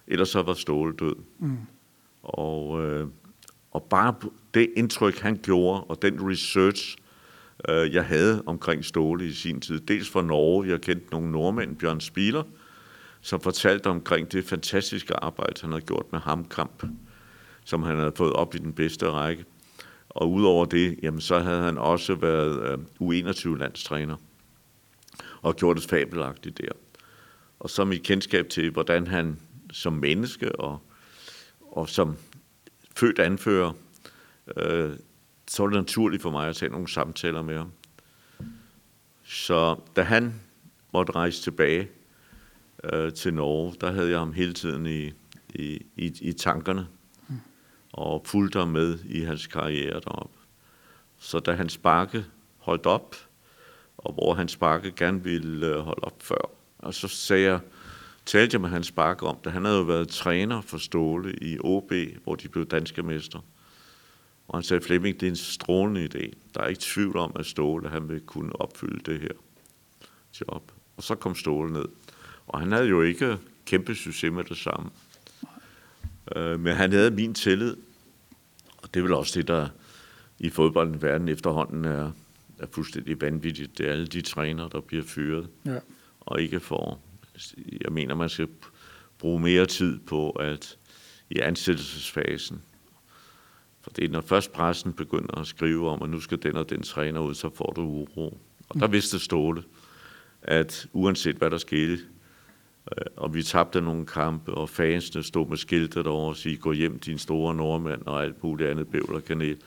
[0.07, 1.15] Ellers så var Ståle død.
[1.39, 1.57] Mm.
[2.23, 3.07] Og, øh,
[3.71, 4.15] og bare
[4.53, 6.97] det indtryk, han gjorde, og den research,
[7.69, 11.75] øh, jeg havde omkring Ståle i sin tid, dels fra Norge, jeg kendte nogle nordmænd,
[11.75, 12.43] Bjørn Spieler,
[13.23, 16.83] som fortalte omkring det fantastiske arbejde, han havde gjort med hamkamp,
[17.65, 19.45] som han havde fået op i den bedste række.
[20.09, 24.15] Og udover det, jamen, så havde han også været øh, U21-landstræner
[25.41, 26.71] og gjort det fabelagtigt der.
[27.59, 29.39] Og så mit kendskab til, hvordan han
[29.71, 30.79] som menneske og,
[31.59, 32.17] og som
[32.95, 33.71] født anfører,
[34.57, 34.91] øh,
[35.47, 37.71] så var det naturligt for mig at tage nogle samtaler med ham.
[39.23, 40.33] Så da han
[40.93, 41.89] måtte rejse tilbage
[42.93, 45.11] øh, til Norge, der havde jeg ham hele tiden i,
[45.55, 46.87] i, i, i tankerne
[47.93, 50.37] og fulgte ham med i hans karriere deroppe.
[51.19, 52.25] Så da han sparke
[52.57, 53.15] holdt op,
[53.97, 57.59] og hvor han sparke gerne ville øh, holde op før, og så sagde jeg,
[58.25, 59.51] talte jeg med Hans Bakke om det.
[59.51, 61.91] Han havde jo været træner for Ståle i OB,
[62.23, 63.39] hvor de blev danske mester.
[64.47, 66.33] Og han sagde, Flemming, det er en strålende idé.
[66.55, 69.33] Der er ikke tvivl om, at Ståle han vil kunne opfylde det her
[70.41, 70.71] job.
[70.97, 71.85] Og så kom Ståle ned.
[72.47, 74.89] Og han havde jo ikke kæmpe succes med det samme.
[76.35, 77.75] Øh, men han havde min tillid.
[78.77, 79.67] Og det er vel også det, der
[80.39, 82.11] i fodboldens verden efterhånden er,
[82.59, 83.77] er fuldstændig vanvittigt.
[83.77, 85.47] Det er alle de trænere, der bliver fyret.
[85.65, 85.79] Ja.
[86.19, 87.01] Og ikke får
[87.81, 88.47] jeg mener, man skal
[89.19, 90.77] bruge mere tid på at
[91.29, 92.61] i ansættelsesfasen.
[93.81, 96.69] For det er, når først pressen begynder at skrive om, at nu skal den og
[96.69, 98.37] den træner ud, så får du uro.
[98.69, 99.63] Og der vidste Ståle,
[100.41, 101.99] at uanset hvad der skete,
[103.17, 106.99] og vi tabte nogle kampe, og fansene stod med skiltet over og sige, gå hjem
[106.99, 109.57] din store nordmand og alt muligt andet bævl og kanel,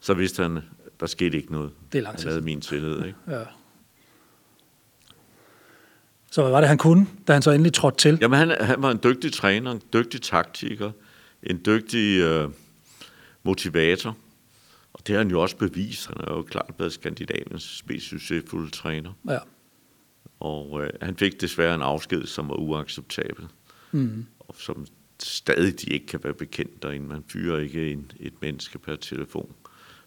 [0.00, 0.60] så vidste han,
[1.00, 1.70] der skete ikke noget.
[1.92, 2.24] Det er lang tid.
[2.24, 3.04] Han havde min tillid.
[3.04, 3.18] Ikke?
[3.28, 3.42] Ja.
[6.30, 8.18] Så hvad var det, han kunne, da han så endelig trådte til?
[8.20, 10.90] Jamen, han, han var en dygtig træner, en dygtig taktiker,
[11.42, 12.48] en dygtig øh,
[13.42, 14.16] motivator.
[14.92, 16.06] Og det har han jo også bevist.
[16.06, 19.12] Han er jo klart været Skandinaviens mest succesfulde træner.
[19.28, 19.38] Ja.
[20.42, 23.44] Og øh, han fik desværre en afsked, som var uacceptabel.
[23.92, 24.26] Mm.
[24.38, 24.86] Og som
[25.22, 27.06] stadig de ikke kan være bekendt derinde.
[27.06, 29.52] Man fyrer ikke en, et menneske per telefon.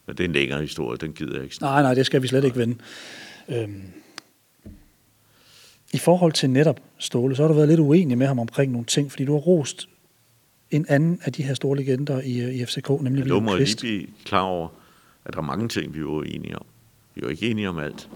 [0.06, 1.58] Men det er en længere historie, den gider jeg ikke.
[1.62, 2.78] Nej, nej, det skal vi slet ikke vende.
[3.50, 3.84] Øhm,
[5.94, 8.86] i forhold til netop Ståle, så har du været lidt uenig med ham omkring nogle
[8.86, 9.90] ting, fordi du har rost
[10.72, 13.84] en anden af de her store legender i, øh, i FCK, nemlig ja, William Kvist.
[13.84, 14.68] Jeg må lige blive klar over,
[15.26, 16.66] at der er mange ting, vi er uenige om.
[17.16, 18.10] Vi er jo ikke enige om alt.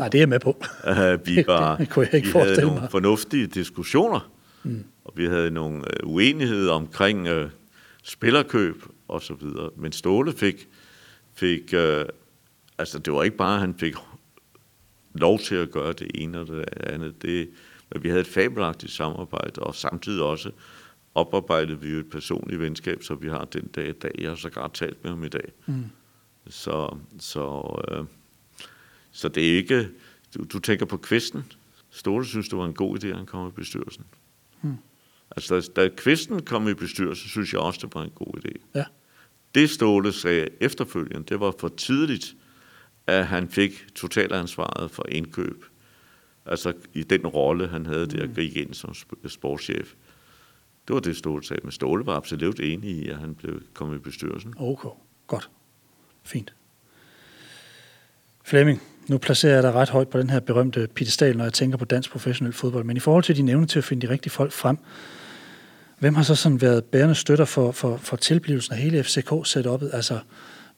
[0.00, 0.62] Nej, det er jeg med på.
[0.88, 2.90] Uh, vi var, det kunne jeg ikke vi havde nogle mig.
[2.90, 4.30] fornuftige diskussioner,
[4.62, 4.84] mm.
[5.04, 7.50] og vi havde nogle uh, uenigheder omkring uh,
[8.02, 9.70] spillerkøb og så videre.
[9.76, 10.68] Men Ståle fik,
[11.34, 12.04] fik uh,
[12.78, 13.94] altså det var ikke bare, at han fik
[15.14, 17.22] lov til at gøre det ene og det andet.
[17.22, 17.48] Det,
[17.92, 20.50] men vi havde et fabelagtigt samarbejde, og samtidig også
[21.14, 24.12] oparbejdede vi jo et personligt venskab, så vi har den dag i dag.
[24.18, 25.52] Jeg har så godt talt med ham i dag.
[25.66, 25.84] Mm.
[26.48, 28.04] Så, så, øh,
[29.12, 29.88] så det er ikke...
[30.34, 31.52] Du, du tænker på kvisten.
[31.90, 34.04] Ståle synes, det var en god idé, at han kom i bestyrelsen.
[34.62, 34.76] Mm.
[35.30, 38.52] Altså, da, da kvisten kom i bestyrelsen, synes jeg også, det var en god idé.
[38.74, 38.84] Ja.
[39.54, 42.36] Det Ståle sagde efterfølgende, det var for tidligt,
[43.06, 45.64] at han fik totalansvaret for indkøb.
[46.46, 48.34] Altså i den rolle, han havde der, mm.
[48.34, 48.94] gik ind som
[49.26, 49.94] sportschef.
[50.88, 51.60] Det var det, Ståle sagde.
[51.62, 54.54] Men Ståle var absolut enig i, at han blev kommet i bestyrelsen.
[54.56, 54.88] Okay,
[55.26, 55.50] godt.
[56.22, 56.54] Fint.
[58.44, 61.78] Flemming, nu placerer jeg dig ret højt på den her berømte pedestal, når jeg tænker
[61.78, 62.84] på dansk professionel fodbold.
[62.84, 64.78] Men i forhold til dine evne til at finde de rigtige folk frem,
[66.00, 69.94] Hvem har så sådan været bærende støtter for, for, for tilblivelsen af hele FCK-setup'et?
[69.96, 70.18] Altså,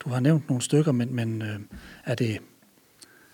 [0.01, 1.59] du har nævnt nogle stykker, men, men øh,
[2.05, 2.39] er det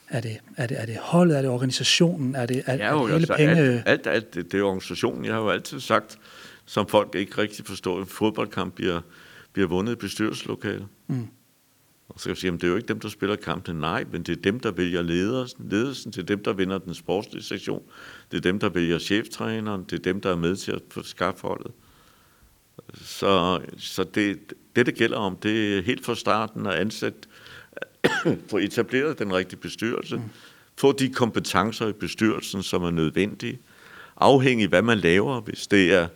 [0.09, 2.99] er det, er det, er det holdet, er det organisationen, er det, er, ja, jo,
[2.99, 3.63] er det hele altså, penge?
[3.63, 5.25] Alt, alt, alt det, det er organisationen.
[5.25, 6.19] Jeg har jo altid sagt,
[6.67, 9.01] som folk ikke rigtig forstår, at fodboldkamp bliver,
[9.53, 10.87] bliver vundet i bestyrelseslokalet.
[11.07, 11.29] Mm.
[12.09, 13.77] Og så kan jeg sige, at det er jo ikke dem, der spiller kampen.
[13.77, 15.69] Nej, men det er dem, der vælger ledelsen.
[15.71, 16.13] ledelsen.
[16.13, 17.83] Det er dem, der vinder den sportslige sektion.
[18.31, 19.85] Det er dem, der vælger cheftræneren.
[19.85, 21.73] Det er dem, der er med til at få skaffe holdet.
[23.03, 24.39] Så, så det,
[24.77, 27.19] det, det gælder om, det er helt fra starten at ansætte,
[28.51, 30.23] få etableret den rigtige bestyrelse, mm.
[30.77, 33.59] få de kompetencer i bestyrelsen, som er nødvendige,
[34.17, 35.41] afhængig af, hvad man laver.
[35.41, 36.09] Hvis det er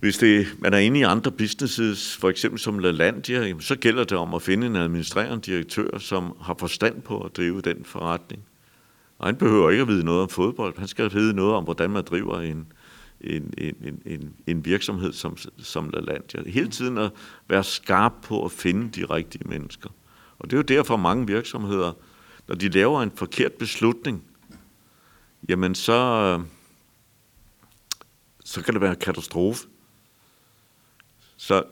[0.00, 4.18] hvis det, man er inde i andre businesses, for eksempel som LaLandia, så gælder det
[4.18, 8.42] om at finde en administrerende direktør, som har forstand på at drive den forretning.
[9.18, 10.78] Og han behøver ikke at vide noget om fodbold.
[10.78, 12.72] Han skal vide noget om, hvordan man driver en,
[13.20, 16.50] en, en, en, en virksomhed som, som LaLandia.
[16.50, 17.10] Hele tiden at
[17.48, 19.90] være skarp på at finde de rigtige mennesker.
[20.38, 21.92] Og det er jo derfor mange virksomheder,
[22.48, 24.22] når de laver en forkert beslutning,
[25.48, 26.44] jamen så, øh,
[28.44, 29.66] så kan det være en katastrofe.
[31.40, 31.62] Så,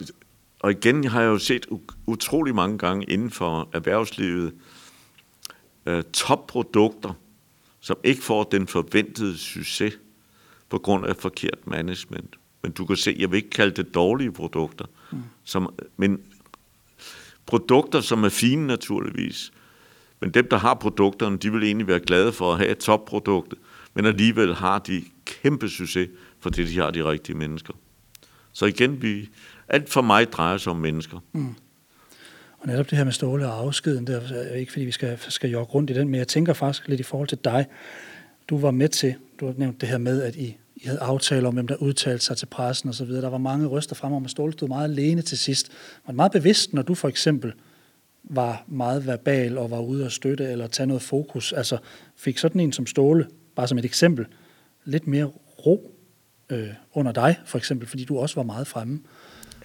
[0.59, 1.67] og igen har jeg jo set
[2.07, 4.55] utrolig mange gange inden for erhvervslivet
[5.87, 7.13] øh, topprodukter,
[7.81, 9.99] som ikke får den forventede succes
[10.69, 12.37] på grund af forkert management.
[12.63, 15.23] Men du kan se, jeg vil ikke kalde det dårlige produkter, mm.
[15.45, 16.21] som, men
[17.47, 19.53] produkter, som er fine naturligvis.
[20.21, 23.55] Men dem, der har produkterne, de vil egentlig være glade for at have et topprodukt,
[23.95, 26.09] men alligevel har de kæmpe succes,
[26.41, 27.75] fordi de har de rigtige mennesker.
[28.59, 29.29] Så igen, vi,
[29.69, 31.19] alt for mig drejer sig om mennesker.
[31.33, 31.55] Mm.
[32.59, 35.51] Og netop det her med Ståle og afskeden, det er ikke fordi, vi skal, skal
[35.51, 37.67] jogge rundt i den, men jeg tænker faktisk lidt i forhold til dig.
[38.49, 41.49] Du var med til, du har nævnt det her med, at I, I havde aftaler
[41.49, 43.09] om, hvem der udtalte sig til pressen osv.
[43.09, 45.73] Der var mange røster frem om, at Ståle stod meget alene til sidst.
[46.07, 47.53] Var meget bevidst, når du for eksempel
[48.25, 51.53] var meget verbal og var ude at støtte eller tage noget fokus.
[51.53, 51.79] Altså
[52.17, 53.27] fik sådan en som Ståle,
[53.57, 54.27] bare som et eksempel,
[54.85, 55.25] lidt mere
[55.67, 55.95] ro
[56.51, 59.01] øh, under dig, for eksempel, fordi du også var meget fremme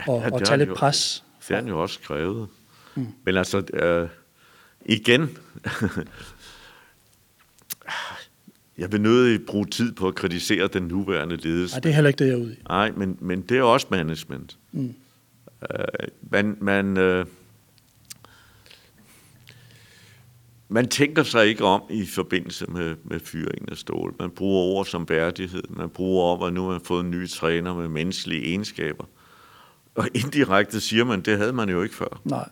[0.08, 1.23] og, ja, og tage lidt jo, pres.
[1.39, 2.47] Det har han jo også skrevet.
[2.95, 3.08] Mm.
[3.25, 4.10] Men altså, øh,
[4.86, 5.38] igen,
[8.77, 11.75] jeg vil nødig bruge tid på at kritisere den nuværende ledelse.
[11.75, 12.58] Nej, det er heller ikke det, jeg er ude i.
[12.67, 14.58] Nej, men, men det er også management.
[14.71, 14.95] Mm.
[15.71, 17.25] Øh, man, man, øh,
[20.69, 24.15] man tænker sig ikke om i forbindelse med, med fyringen af stål.
[24.19, 25.63] Man bruger ord som værdighed.
[25.69, 29.06] Man bruger ord, at nu har man fået en ny træner med menneskelige egenskaber.
[29.95, 32.21] Og indirekte siger man, det havde man jo ikke før.
[32.23, 32.49] Nej.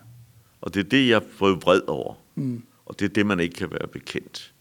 [0.62, 2.14] Og det er det, jeg får vred over.
[2.36, 2.64] Mm.
[2.86, 4.54] Og det er det, man ikke kan være bekendt.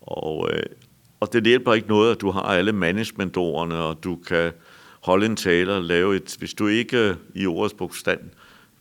[0.00, 0.62] Og, øh,
[1.20, 4.52] og det hjælper ikke noget, at du har alle managementordene, og du kan
[5.00, 6.36] holde en tale og lave et...
[6.38, 8.20] Hvis du ikke i ordets bogstand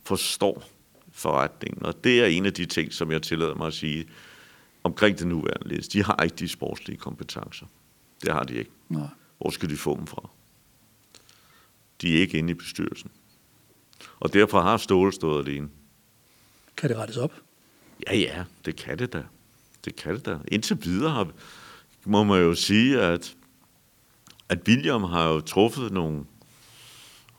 [0.04, 0.64] forstår
[1.12, 4.06] forretningen, og det er en af de ting, som jeg tillader mig at sige
[4.84, 5.92] omkring den nuværende ledelse.
[5.92, 7.66] De har ikke de sportslige kompetencer.
[8.22, 8.72] Det har de ikke.
[8.90, 9.08] Nej.
[9.38, 10.30] Hvor skal de få dem fra?
[12.04, 13.12] De er ikke inde i bestyrelsen.
[14.20, 15.70] Og derfor har Ståle stået alene.
[16.78, 17.34] Kan det rettes op?
[18.08, 19.24] Ja, ja, det kan det da.
[19.86, 20.38] Det kan det da.
[20.48, 21.32] Indtil videre har,
[22.06, 23.36] må man jo sige, at,
[24.50, 26.26] at William har jo truffet nogle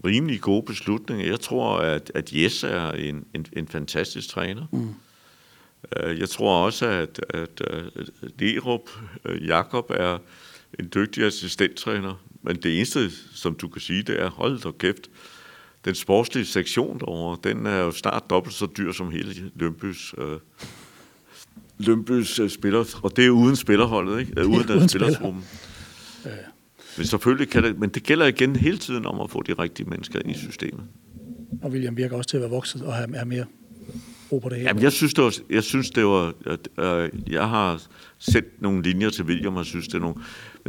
[0.05, 1.27] rimelig gode beslutninger.
[1.27, 4.66] Jeg tror, at, at Jes er en, en, en fantastisk træner.
[4.72, 4.94] Mm.
[5.96, 8.90] Øh, jeg tror også, at, at, at Lerup,
[9.24, 10.18] øh, Jakob er
[10.79, 12.14] en dygtig assistenttræner.
[12.44, 15.11] Men det eneste, som du kan sige, det er, hold da kæft,
[15.85, 20.38] den sportslige sektion derovre, den er jo snart dobbelt så dyr som hele Lønbys, øh,
[21.78, 24.33] Lønbys øh, spiller, og det er uden spillerholdet, ikke?
[24.40, 25.44] Øh, uden, uden spillertruppen.
[26.24, 26.30] Ja.
[26.96, 29.90] Men selvfølgelig kan det, men det gælder igen hele tiden om at få de rigtige
[29.90, 30.85] mennesker ind i systemet.
[31.62, 33.44] Og William virker også til at være vokset og have, have mere
[34.33, 34.68] ro på det hele.
[34.68, 37.83] Jamen, jeg synes, det var, jeg synes, det var, at, øh, jeg har
[38.18, 40.16] sendt nogle linjer til William, og synes, det er nogle,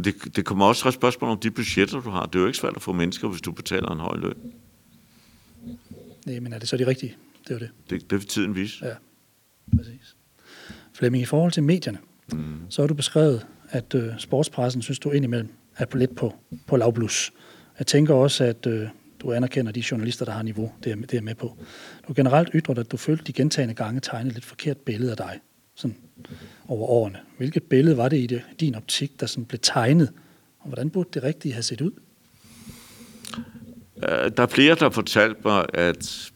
[0.03, 2.25] det, det kommer også et spørgsmål om de budgetter, du har.
[2.25, 4.53] Det er jo ikke svært at få mennesker, hvis du betaler en høj løn.
[6.25, 7.15] Nej, men er det så de rigtige?
[7.43, 7.69] Det er jo det.
[7.89, 8.85] Det, det vil tiden vise.
[8.85, 8.93] Ja,
[9.77, 10.15] præcis.
[10.93, 11.97] Flemming, i forhold til medierne,
[12.33, 12.59] mm.
[12.69, 16.35] så har du beskrevet, at øh, sportspressen, synes du indimellem, er på lidt på,
[16.67, 17.33] på lavblus.
[17.79, 18.87] Jeg tænker også, at øh,
[19.19, 20.71] du anerkender de journalister, der har niveau.
[20.83, 21.57] Det er, det er med på.
[22.07, 25.39] Du generelt ytret, at du følte de gentagende gange tegnede lidt forkert billede af dig
[25.75, 25.97] sådan
[26.67, 27.19] over årene.
[27.37, 30.11] Hvilket billede var det i det, din optik, der sådan blev tegnet?
[30.59, 31.91] Og hvordan burde det rigtige have set ud?
[33.97, 36.31] Øh, der er flere, der fortalte mig, at,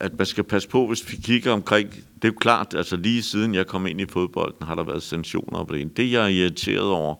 [0.00, 1.90] at man skal passe på, hvis vi kigger omkring.
[1.90, 5.02] Det er jo klart, altså lige siden jeg kom ind i fodbolden, har der været
[5.02, 5.96] sanktioner på det.
[5.96, 7.14] Det, jeg er irriteret over,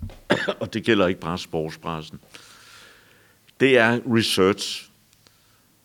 [0.60, 2.18] og det gælder ikke bare sportspressen,
[3.60, 4.90] det er research.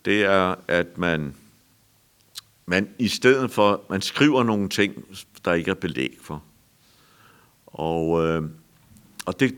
[0.04, 1.34] Det er, at man,
[2.66, 5.04] man i stedet for, man skriver nogle ting,
[5.44, 6.42] der ikke er belæg for.
[7.66, 8.42] Og, øh,
[9.26, 9.54] og, det,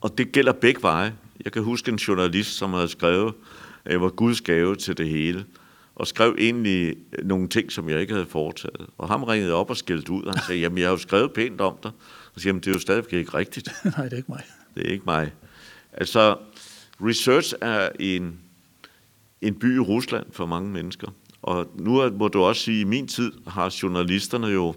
[0.00, 1.14] og det gælder begge veje.
[1.44, 3.34] Jeg kan huske en journalist, som havde skrevet,
[3.84, 5.46] at jeg var Guds gave til det hele,
[5.94, 8.86] og skrev egentlig nogle ting, som jeg ikke havde foretaget.
[8.98, 11.32] Og ham ringede op og skældte ud, og han sagde, jamen jeg har jo skrevet
[11.32, 11.90] pænt om dig.
[12.34, 13.68] Og siger, jamen det er jo stadigvæk ikke rigtigt.
[13.96, 14.42] Nej, det er ikke mig.
[14.74, 15.32] Det er ikke mig.
[15.92, 16.36] Altså,
[17.00, 18.38] research er en,
[19.40, 21.08] en by i Rusland for mange mennesker.
[21.44, 24.74] Og nu må du også sige, at i min tid har journalisterne jo,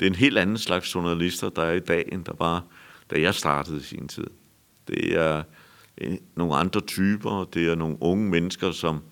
[0.00, 2.64] det er en helt anden slags journalister, der er i dag, end der var,
[3.10, 4.26] da jeg startede i sin tid.
[4.88, 5.42] Det er
[5.98, 9.02] øh, nogle andre typer, det er nogle unge mennesker, som,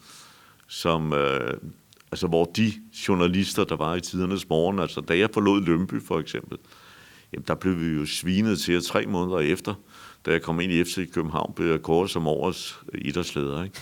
[0.66, 1.54] som øh,
[2.12, 2.72] altså hvor de
[3.08, 6.58] journalister, der var i tidernes morgen, altså da jeg forlod Lømby for eksempel,
[7.32, 9.74] jamen der blev vi jo svinet til, at tre måneder efter,
[10.26, 13.64] da jeg kom ind i FC København, blev jeg kåret som årets idrætsleder.
[13.64, 13.80] Ikke?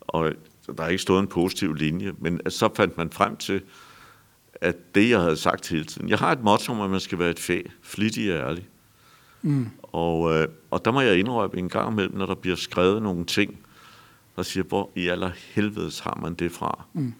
[0.00, 0.32] Og
[0.76, 3.62] der er ikke stået en positiv linje, men så fandt man frem til,
[4.54, 7.18] at det, jeg havde sagt hele tiden, jeg har et motto om, at man skal
[7.18, 8.68] være et fæ, flittig og ærlig.
[9.42, 9.68] Mm.
[9.82, 13.24] Og, øh, og der må jeg indrømme en gang imellem, når der bliver skrevet nogle
[13.24, 13.58] ting,
[14.36, 16.84] der siger, hvor i aller helvedes har man det fra.
[16.92, 17.14] Mm.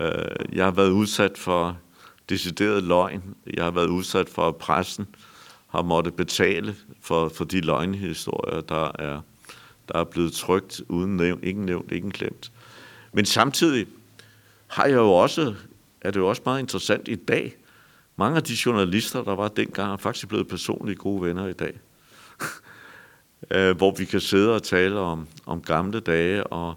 [0.00, 0.12] Øh,
[0.52, 1.78] jeg har været udsat for
[2.28, 3.34] decideret løgn.
[3.54, 5.06] Jeg har været udsat for, at pressen
[5.68, 9.20] har måttet betale for, for de løgnhistorier, der er,
[9.88, 12.52] der er blevet trygt uden nævnt, ingen nævnt, ingen glemt.
[13.14, 13.86] Men samtidig
[14.66, 15.54] har jeg jo også,
[16.00, 17.56] er det jo også meget interessant i dag,
[18.16, 21.80] mange af de journalister, der var dengang, er faktisk blevet personlige gode venner i dag.
[23.50, 26.74] Øh, hvor vi kan sidde og tale om, om gamle dage, og,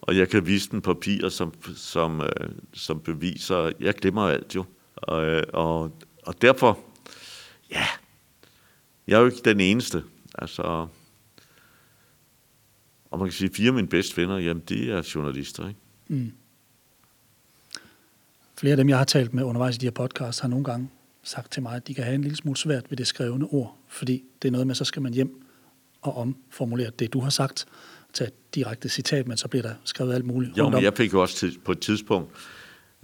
[0.00, 4.64] og jeg kan vise den papirer, som, som, øh, som beviser, jeg glemmer alt jo.
[4.96, 6.78] Og, øh, og, og derfor,
[7.70, 7.86] ja,
[9.06, 10.04] jeg er jo ikke den eneste.
[10.34, 10.86] Altså,
[13.10, 15.80] og man kan sige, at fire af mine bedste venner, jamen, de er journalister, ikke?
[16.08, 16.32] Mm.
[18.58, 20.90] Flere af dem, jeg har talt med undervejs i de her podcasts, har nogle gange
[21.22, 23.76] sagt til mig, at de kan have en lille smule svært ved det skrevne ord,
[23.88, 25.42] fordi det er noget med, så skal man hjem
[26.02, 27.66] og omformulere det, du har sagt,
[28.12, 30.58] tage et direkte citat, men så bliver der skrevet alt muligt.
[30.58, 32.30] Jo, men jeg fik jo også til, på et tidspunkt,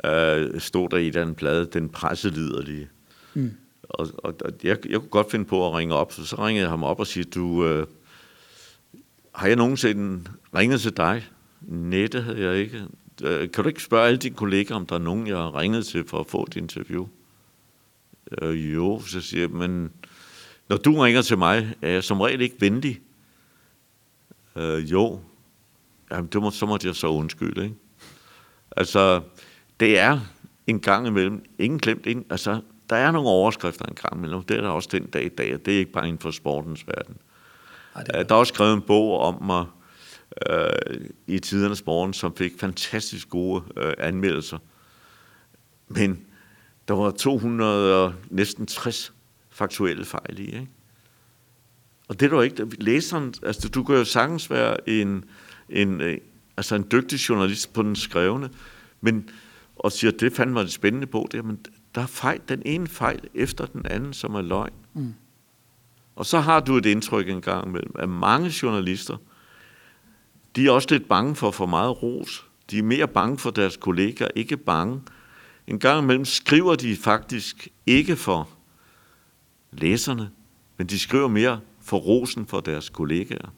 [0.05, 2.88] øh, stod der i den plade, den presseliderlige.
[3.35, 3.53] Mm.
[3.83, 6.62] Og, og, og jeg, jeg kunne godt finde på at ringe op, så, så ringede
[6.62, 7.87] jeg ham op og siger, du, øh,
[9.35, 11.25] har jeg nogensinde ringet til dig?
[11.61, 12.85] Nej, det havde jeg ikke.
[13.23, 15.87] Øh, kan du ikke spørge alle dine kolleger, om der er nogen, jeg har ringet
[15.87, 17.07] til for at få et interview?
[18.42, 19.92] Øh, jo, så siger jeg, men
[20.68, 23.01] når du ringer til mig, er jeg som regel ikke venlig.
[24.57, 25.20] Øh, jo,
[26.11, 27.64] Jamen, det må, så måtte jeg så undskylde.
[27.64, 27.77] Ikke?
[28.77, 29.23] Altså,
[29.81, 30.20] det er
[30.66, 34.57] en gang imellem, ingen glemt, ingen, altså, der er nogle overskrifter en gang imellem, det
[34.57, 36.87] er der også den dag i dag, og det er ikke bare inden for sportens
[36.87, 37.16] verden.
[37.95, 38.23] Ej, det er...
[38.23, 39.67] Der er også skrevet en bog om mig
[40.51, 44.59] øh, i tidernes morgen, som fik fantastisk gode øh, anmeldelser.
[45.89, 46.27] Men
[46.89, 49.13] der var 200 og næsten 60
[49.51, 50.45] faktuelle fejl i.
[50.45, 50.69] Ikke?
[52.09, 52.67] Og det er du ikke.
[52.79, 55.25] Læseren, altså du kan jo sagtens være en,
[55.69, 56.19] en, øh,
[56.57, 58.51] altså en dygtig journalist på den skrevne,
[59.01, 59.29] men,
[59.77, 62.87] og siger, det fandt mig det spændende på, det, men der er fejl, den ene
[62.87, 64.73] fejl efter den anden, som er løgn.
[64.95, 65.15] Mm.
[66.16, 69.16] Og så har du et indtryk en gang imellem, at mange journalister,
[70.57, 72.46] de er også lidt bange for for meget ros.
[72.70, 75.00] De er mere bange for deres kollegaer, ikke bange.
[75.66, 78.48] En gang imellem skriver de faktisk ikke for
[79.72, 80.31] læserne,
[80.79, 83.53] men de skriver mere for rosen for deres kollegaer.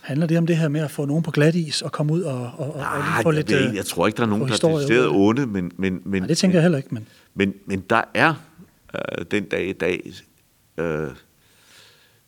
[0.00, 2.22] Handler det om det her med at få nogen på glat is og komme ud
[2.22, 3.50] og, og, Nej, og få lidt...
[3.50, 5.72] Jeg, jeg tror ikke, der er nogen, der er decideret onde, men...
[5.76, 7.06] men, men Nej, det tænker jeg heller ikke, men...
[7.34, 8.34] Men, men der er
[8.94, 10.12] øh, den dag i dag
[10.78, 11.08] øh,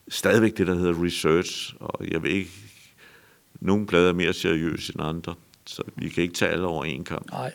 [0.08, 2.50] stadigvæk det, der hedder research, og jeg ved ikke,
[3.60, 5.34] nogle blader er mere seriøse end andre,
[5.66, 7.30] så vi kan ikke tage alle over en kamp.
[7.30, 7.52] Nej.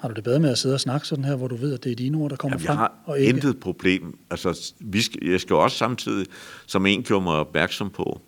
[0.00, 1.84] Har du det bedre med at sidde og snakke sådan her, hvor du ved, at
[1.84, 2.74] det er dine ord, der kommer Jamen, frem?
[2.74, 3.30] Jeg har og ikke?
[3.30, 4.18] intet problem.
[4.30, 6.26] Altså, vi skal, jeg skal også samtidig,
[6.66, 8.20] som en gjorde mig opmærksom på,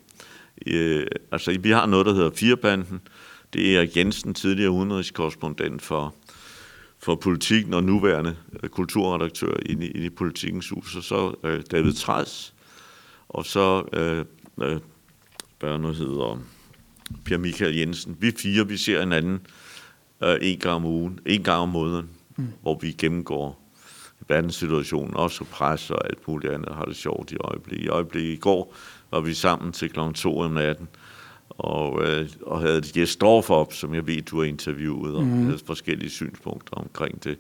[0.67, 3.01] øh, altså vi har noget, der hedder Firebanden.
[3.53, 6.15] Det er Jensen, tidligere udenrigskorrespondent for,
[6.99, 11.93] for politikken og nuværende øh, kulturredaktør i, i, i politikens hus, og så øh, David
[11.93, 12.55] Træs,
[13.31, 14.25] og så, øh,
[15.63, 16.39] øh, nu hedder,
[17.25, 18.17] Per Michael Jensen.
[18.21, 19.41] Vi fire, vi ser hinanden
[20.23, 22.49] øh, en gang om ugen, en gang om måneden, mm.
[22.63, 23.61] hvor vi gennemgår
[24.29, 27.85] verdenssituationen, også pres og alt muligt andet, har det sjovt i øjeblikket.
[27.85, 28.75] I øjeblikket i går
[29.11, 30.01] var vi sammen til kl.
[30.15, 30.89] 2 om natten,
[31.49, 35.45] og, øh, og havde Jes Dorf op, som jeg ved, du har interviewet, og mm.
[35.45, 37.39] havde forskellige synspunkter omkring det.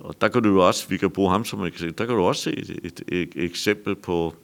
[0.00, 2.22] Og der kan du jo også, vi kan bruge ham som eksempel, der kan du
[2.22, 4.34] også se et, et, et, et eksempel på,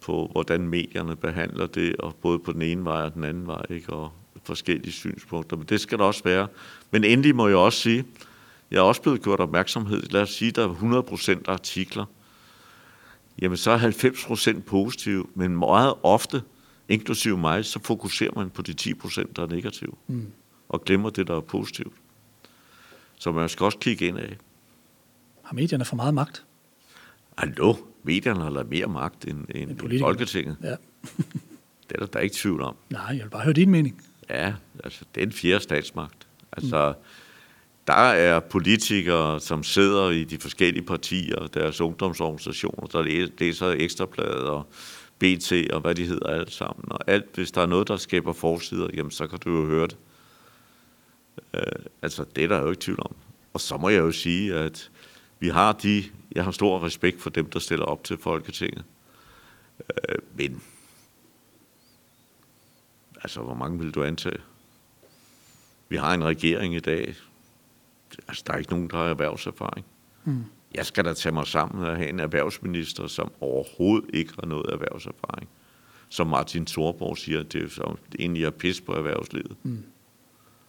[0.00, 3.62] på, hvordan medierne behandler det, og både på den ene vej og den anden vej,
[3.70, 3.92] ikke?
[3.92, 5.56] og forskellige synspunkter.
[5.56, 6.48] Men det skal der også være.
[6.90, 8.04] Men endelig må jeg også sige,
[8.70, 10.02] jeg er også blevet gjort opmærksomhed.
[10.02, 11.02] Lad os sige, der er
[11.38, 12.04] 100% artikler.
[13.42, 16.42] Jamen, så er 90% positive, men meget ofte,
[16.88, 19.92] inklusive mig, så fokuserer man på de 10%, der er negative.
[20.06, 20.26] Mm.
[20.68, 21.92] Og glemmer det, der er positivt.
[23.18, 24.36] Så man skal også kigge ind af.
[25.42, 26.44] Har medierne for meget magt?
[27.38, 30.56] Hallo, medierne har mere magt end, end, end Folketinget.
[30.62, 30.70] Ja.
[31.88, 32.76] det er der, der er ikke tvivl om.
[32.90, 34.02] Nej, jeg vil bare høre din mening.
[34.30, 34.54] Ja,
[34.84, 36.26] altså, det er en fjerde statsmagt.
[36.52, 37.04] Altså, mm.
[37.86, 44.66] der er politikere, som sidder i de forskellige partier, deres ungdomsorganisationer, der læser ekstrapladet og
[45.18, 46.92] BT og hvad de hedder alle sammen.
[46.92, 49.86] Og alt, hvis der er noget, der skaber forsider, jamen, så kan du jo høre
[49.86, 49.96] det.
[51.54, 53.16] Uh, altså, det er der jo ikke tvivl om.
[53.52, 54.90] Og så må jeg jo sige, at
[55.40, 58.84] vi har de, jeg har stor respekt for dem, der stiller op til Folketinget.
[59.80, 60.62] Uh, men
[63.22, 64.38] Altså, hvor mange vil du antage?
[65.88, 67.14] Vi har en regering i dag.
[68.28, 69.86] Altså, der er ikke nogen, der har erhvervserfaring.
[70.24, 70.44] Mm.
[70.74, 74.66] Jeg skal da tage mig sammen og have en erhvervsminister, som overhovedet ikke har noget
[74.72, 75.48] erhvervserfaring.
[76.08, 79.56] Som Martin Thorborg siger, det er så egentlig er pis på erhvervslivet.
[79.62, 79.84] Mm.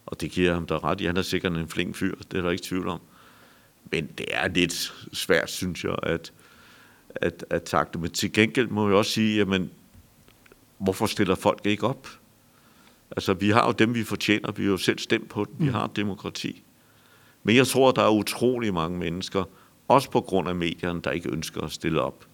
[0.10, 1.05] Og det giver ham da ret i.
[1.05, 2.99] Han er sikkert en flink fyr, det er der ikke tvivl om.
[3.91, 6.34] Men det er lidt svært, synes jeg, at,
[7.16, 7.99] at, at takte.
[7.99, 9.72] Men til gengæld må jeg også sige, jamen,
[10.78, 12.07] hvorfor stiller folk ikke op?
[13.12, 14.51] Altså, vi har jo dem, vi fortjener.
[14.51, 15.55] Vi har jo selv stemt på dem.
[15.60, 15.74] Vi mm.
[15.74, 16.64] har demokrati.
[17.43, 19.43] Men jeg tror, der er utrolig mange mennesker,
[19.88, 22.26] også på grund af medierne, der ikke ønsker at stille op.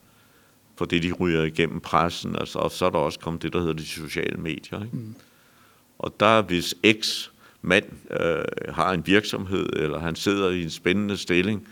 [0.76, 3.60] For det, de ryger igennem pressen, altså, og så er der også kommet det, der
[3.60, 4.84] hedder de sociale medier.
[4.84, 4.98] Ikke?
[4.98, 5.16] Mm.
[6.00, 7.30] Og der, hvis X
[7.66, 11.68] mand øh, har en virksomhed, eller han sidder i en spændende stilling,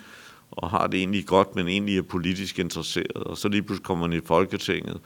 [0.52, 4.08] og har det egentlig godt, men egentlig er politisk interesseret, og så lige pludselig kommer
[4.08, 5.00] han i Folketinget,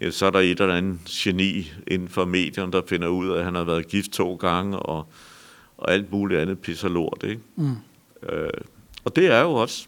[0.00, 3.38] ja, så er der et eller andet geni inden for medierne, der finder ud af,
[3.38, 5.06] at han har været gift to gange, og,
[5.78, 7.24] og alt muligt andet pisser lort.
[7.24, 7.40] Ikke?
[7.56, 7.76] Mm.
[8.28, 8.50] Øh,
[9.04, 9.86] og det er jo også,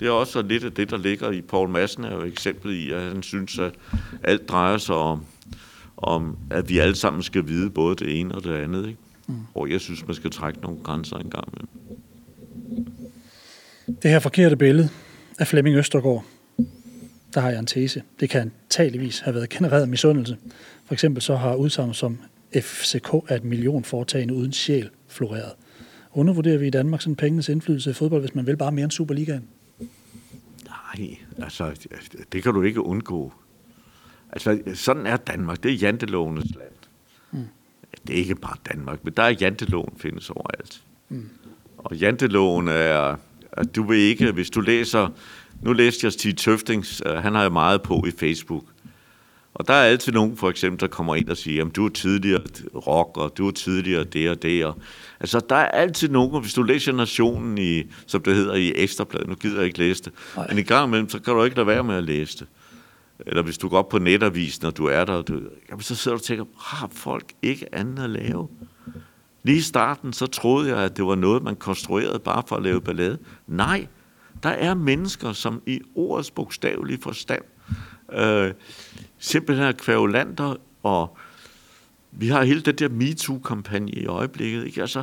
[0.00, 2.90] det er også lidt af det, der ligger i Paul Madsen, er jo eksempel i,
[2.90, 3.74] at han synes, at
[4.22, 5.24] alt drejer sig om,
[5.96, 8.88] om at vi alle sammen skal vide både det ene og det andet.
[8.88, 8.98] Ikke?
[9.30, 9.46] Mm.
[9.54, 11.68] Og jeg synes, man skal trække nogle grænser en gang imellem.
[14.02, 14.88] Det her forkerte billede
[15.38, 16.24] af Flemming Østergaard,
[17.34, 18.02] der har jeg en tese.
[18.20, 20.36] Det kan antageligvis have været genereret misundelse.
[20.84, 22.18] For eksempel så har udsagn som
[22.54, 25.52] FCK er et million foretagende uden sjæl floreret.
[26.12, 28.90] Undervurderer vi i Danmark sådan pengenes indflydelse i fodbold, hvis man vil bare mere end
[28.92, 29.48] Superligaen?
[30.66, 31.88] Nej, altså
[32.32, 33.32] det kan du ikke undgå.
[34.32, 35.62] Altså sådan er Danmark.
[35.62, 36.79] Det er jantelovenes land.
[38.06, 40.82] Det er ikke bare Danmark, men der er janteloven findes overalt.
[41.08, 41.28] Mm.
[41.78, 43.16] Og janteloven er,
[43.52, 45.08] at du vil ikke, hvis du læser
[45.62, 48.64] nu læste jeg Stig Tøftings, uh, han har jo meget på i Facebook.
[49.54, 51.88] Og der er altid nogen, for eksempel, der kommer ind og siger, at du er
[51.88, 52.42] tidligere
[52.74, 54.64] rock, og du er tidligere det og det.
[54.64, 54.76] Og,
[55.20, 59.28] altså, der er altid nogen, hvis du læser Nationen, i, som det hedder i Ekstrabladet,
[59.28, 60.46] nu gider jeg ikke læse det, Nej.
[60.48, 62.46] men i gang imellem, så kan du ikke lade være med at læse det.
[63.26, 65.94] Eller hvis du går op på netavisen, og du er der, og du, jamen, så
[65.94, 68.48] sidder du og tænker, har folk ikke andet at lave?
[69.42, 72.62] Lige i starten, så troede jeg, at det var noget, man konstruerede bare for at
[72.62, 73.18] lave ballade.
[73.46, 73.86] Nej,
[74.42, 77.42] der er mennesker, som i ordets bogstavelige forstand
[78.12, 78.54] øh,
[79.18, 81.16] simpelthen er kvævlanter, og
[82.12, 84.66] vi har hele den der MeToo-kampagne i øjeblikket.
[84.66, 84.80] Ikke?
[84.80, 85.02] Altså,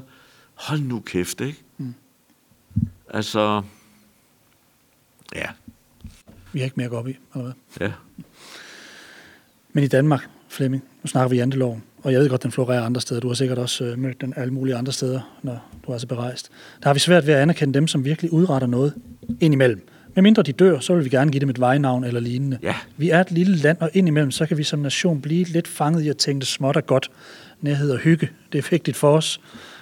[0.54, 1.64] hold nu kæft, ikke?
[1.78, 1.94] Mm.
[3.10, 3.62] Altså,
[5.36, 5.48] ja.
[6.58, 7.54] Vi har ikke mere at gå op i, eller hvad?
[7.88, 7.92] Ja.
[9.74, 13.02] Men i Danmark, Flemming, nu snakker vi janteloven, og jeg ved godt, den florerer andre
[13.02, 13.22] steder.
[13.22, 16.08] Du har sikkert også øh, mødt den alle mulige andre steder, når du er så
[16.08, 16.50] berejst.
[16.84, 18.94] Der har vi svært ved at anerkende dem, som virkelig udretter noget
[19.40, 19.88] indimellem.
[20.16, 22.60] Men mindre de dør, så vil vi gerne give dem et vejnavn eller lignende.
[22.64, 22.76] Ja.
[22.98, 26.04] Vi er et lille land, og indimellem, så kan vi som nation blive lidt fanget
[26.04, 27.12] i at tænke det småt og godt.
[27.62, 29.42] Nærhed og hygge, det er vigtigt for os.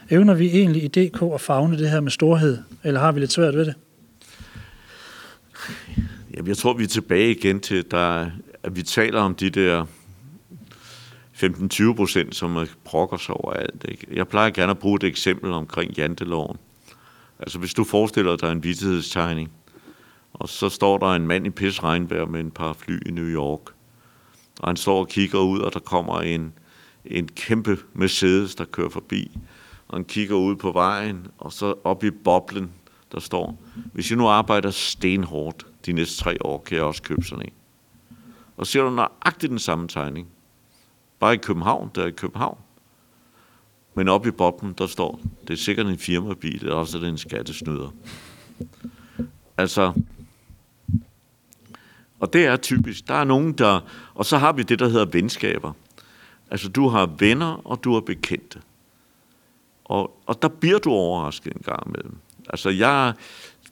[0.10, 3.32] Evner vi egentlig i DK at fagne det her med storhed, eller har vi lidt
[3.32, 3.74] svært ved det?
[6.36, 8.32] Jamen, jeg tror, vi er tilbage igen til, der,
[8.64, 9.86] at vi taler om de der
[11.34, 13.86] 15-20 procent, som brokker sig overalt.
[13.88, 14.08] Ikke?
[14.12, 16.58] Jeg plejer gerne at bruge et eksempel omkring janteloven.
[17.40, 19.52] Altså hvis du forestiller dig en vidtighedstegning,
[20.34, 23.28] og så står der en mand i pis regnvejr med en par fly i New
[23.28, 23.62] York,
[24.60, 26.54] og han står og kigger ud, og der kommer en,
[27.06, 29.38] en kæmpe Mercedes, der kører forbi,
[29.88, 32.72] og han kigger ud på vejen, og så op i boblen,
[33.12, 33.58] der står,
[33.94, 37.54] hvis jeg nu arbejder stenhårdt de næste tre år, kan jeg også købe sådan en.
[38.58, 40.28] Og så ser du nøjagtigt den samme tegning.
[41.20, 42.58] Bare i København, der er i København.
[43.96, 47.10] Men oppe i boblen, der står, det er sikkert en firmabil, eller også er det
[47.10, 47.90] en skattesnyder.
[49.58, 49.94] Altså,
[52.20, 53.08] Og det er typisk.
[53.08, 53.80] Der er nogen, der...
[54.14, 55.74] Og så har vi det, der hedder venskaber.
[56.52, 58.62] Altså, du har venner, og du har bekendte.
[59.86, 62.18] Og, og der bliver du overrasket en gang imellem.
[62.50, 63.14] Altså, jeg,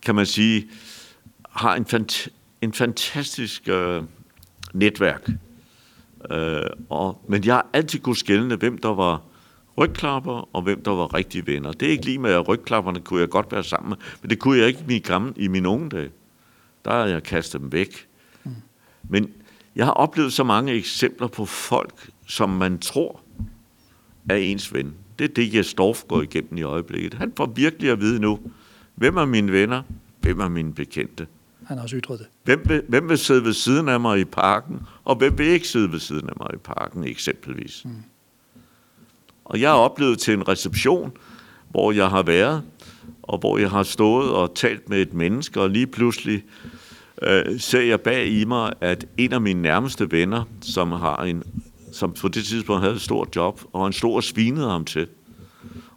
[0.02, 0.70] kan man sige,
[1.50, 2.28] har en, fant-
[2.62, 4.04] en fantastisk øh,
[4.74, 5.30] netværk.
[6.32, 9.22] Øh, og, men jeg har altid kunnet skælne, hvem der var
[9.78, 11.72] rygklapper, og hvem der var rigtige venner.
[11.72, 14.40] Det er ikke lige med, at rygklapperne kunne jeg godt være sammen med, men det
[14.40, 16.10] kunne jeg ikke i min, gamle, i min unge dage.
[16.86, 18.08] Der har jeg kastet dem væk.
[18.44, 18.52] Mm.
[19.10, 19.32] Men
[19.76, 23.22] jeg har oplevet så mange eksempler på folk, som man tror
[24.30, 24.94] er ens ven.
[25.20, 27.14] Det er det, Jes Dorf går igennem i øjeblikket.
[27.14, 28.40] Han får virkelig at vide nu,
[28.96, 29.82] hvem er mine venner,
[30.22, 31.28] hvem er mine bekendte.
[31.66, 32.28] Han har også ytret det.
[32.44, 35.68] Hvem vil, hvem vil sidde ved siden af mig i parken, og hvem vil ikke
[35.68, 37.82] sidde ved siden af mig i parken, eksempelvis.
[37.86, 37.92] Mm.
[39.46, 41.12] Og jeg har oplevet til en reception,
[41.70, 42.64] hvor jeg har været,
[43.24, 46.44] og hvor jeg har stået og talt med et menneske, og lige pludselig
[47.22, 51.44] øh, ser jeg bag i mig, at en af mine nærmeste venner, som har en
[51.94, 55.08] som på det tidspunkt havde et stort job, og en stor svinede ham til.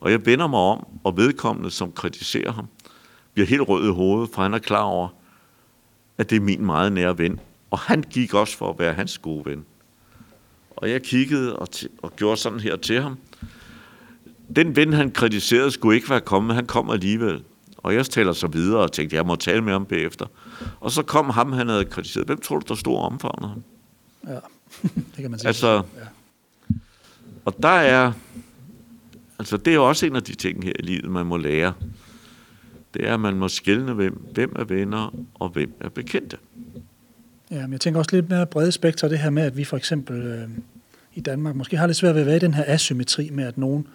[0.01, 2.67] Og jeg vender mig om, og vedkommende, som kritiserer ham,
[3.37, 5.09] bliver helt rød i hovedet, for han er klar over,
[6.19, 7.41] at det er min meget nære ven.
[7.71, 9.65] Og han gik også for at være hans gode ven.
[10.71, 11.69] Og jeg kiggede og,
[12.03, 13.19] og gjorde sådan her til ham.
[14.57, 17.43] Den ven, han kritiserede, skulle ikke være kommet, han kom alligevel.
[17.77, 20.27] Og jeg taler så videre og tænkte, jeg må tale med ham bagefter.
[20.81, 22.27] Og så kom ham, han havde kritiseret.
[22.27, 23.63] Hvem tror du, der stod omfavnet ham?
[24.27, 24.39] Ja,
[25.15, 25.49] det kan man sige.
[25.49, 26.07] Altså, ja.
[27.45, 28.13] og der er,
[29.39, 31.73] altså det er også en af de ting her i livet, man må lære.
[32.97, 36.37] Det er, at man må skille hvem, hvem er venner og hvem er bekendte.
[37.51, 39.77] Ja, men jeg tænker også lidt mere brede spektrer, det her med, at vi for
[39.77, 40.49] eksempel øh,
[41.15, 43.59] i Danmark måske har lidt svært ved at være i den her asymmetri med, at
[43.59, 43.87] nogen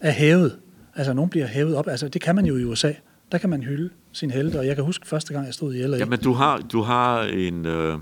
[0.00, 0.56] er hævet.
[0.96, 1.88] Altså, nogen bliver hævet op.
[1.88, 2.92] Altså, det kan man jo i USA.
[3.32, 5.82] Der kan man hylde sin helte, og jeg kan huske første gang, jeg stod i
[5.82, 5.96] LA.
[5.96, 7.66] Jamen, du har, du har en...
[7.66, 7.98] Øh,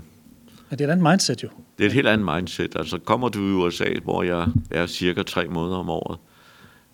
[0.71, 1.49] Ja, det er et andet mindset jo.
[1.77, 2.75] Det er et helt andet mindset.
[2.75, 6.19] Altså kommer du i USA, hvor jeg er cirka tre måneder om året.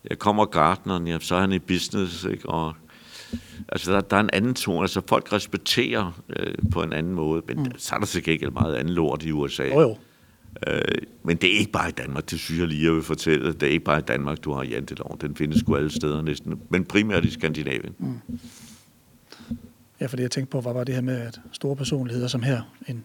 [0.10, 2.49] Jeg kommer gartneren, ja, så er han i business, ikke?
[2.49, 2.74] og
[3.70, 4.82] altså der, der er en anden tone.
[4.82, 7.72] Altså folk respekterer øh, på en anden måde, men mm.
[7.78, 9.64] så er der sikkert ikke meget andet lort i USA.
[9.64, 9.98] Jo, jo.
[10.68, 10.82] Øh,
[11.24, 13.54] men det er ikke bare i Danmark, det synes jeg lige, jeg vil fortælle.
[13.54, 15.18] Det er ikke bare i Danmark, du har jantelov.
[15.22, 17.96] Den findes sgu alle steder næsten, men primært i Skandinavien.
[18.00, 18.20] Mm.
[20.02, 22.62] Ja, fordi jeg tænkte på, hvad var det her med, at store personligheder som her,
[22.88, 23.04] en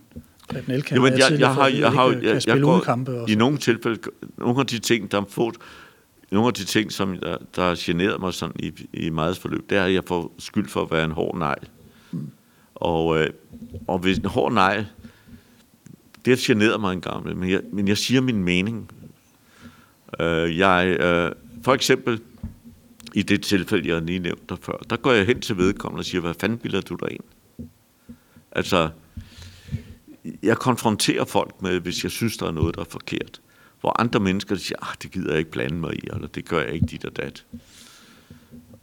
[0.48, 3.58] Preben Elkær, jo, men jeg, jeg, har, jeg, har, jeg, jeg, jeg går, i nogle
[3.58, 4.00] tilfælde,
[4.38, 5.52] nogle af de ting, der får,
[6.30, 9.70] nogle af de ting, som der, der har generet mig sådan i, i meget forløb,
[9.70, 11.68] det er, at jeg får skyld for at være en hård negl.
[12.12, 12.30] Mm.
[12.74, 13.30] Og, øh,
[13.86, 14.86] og hvis en hård negl,
[16.24, 18.90] det har generet mig en gang, men jeg, men jeg siger min mening.
[20.20, 22.20] Øh, jeg, øh, for eksempel,
[23.14, 26.04] i det tilfælde, jeg lige nævnte der før, der går jeg hen til vedkommende og
[26.04, 27.24] siger, hvad fanden bilder du dig ind?
[28.52, 28.90] Altså,
[30.42, 33.40] jeg konfronterer folk med, hvis jeg synes, der er noget, der er forkert.
[33.80, 36.60] Hvor andre mennesker siger, ah, det gider jeg ikke blande mig i, eller det gør
[36.60, 37.44] jeg ikke dit og dat.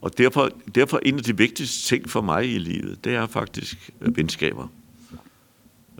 [0.01, 3.89] Og derfor, derfor en af de vigtigste ting for mig i livet, det er faktisk
[4.01, 4.67] øh, venskaber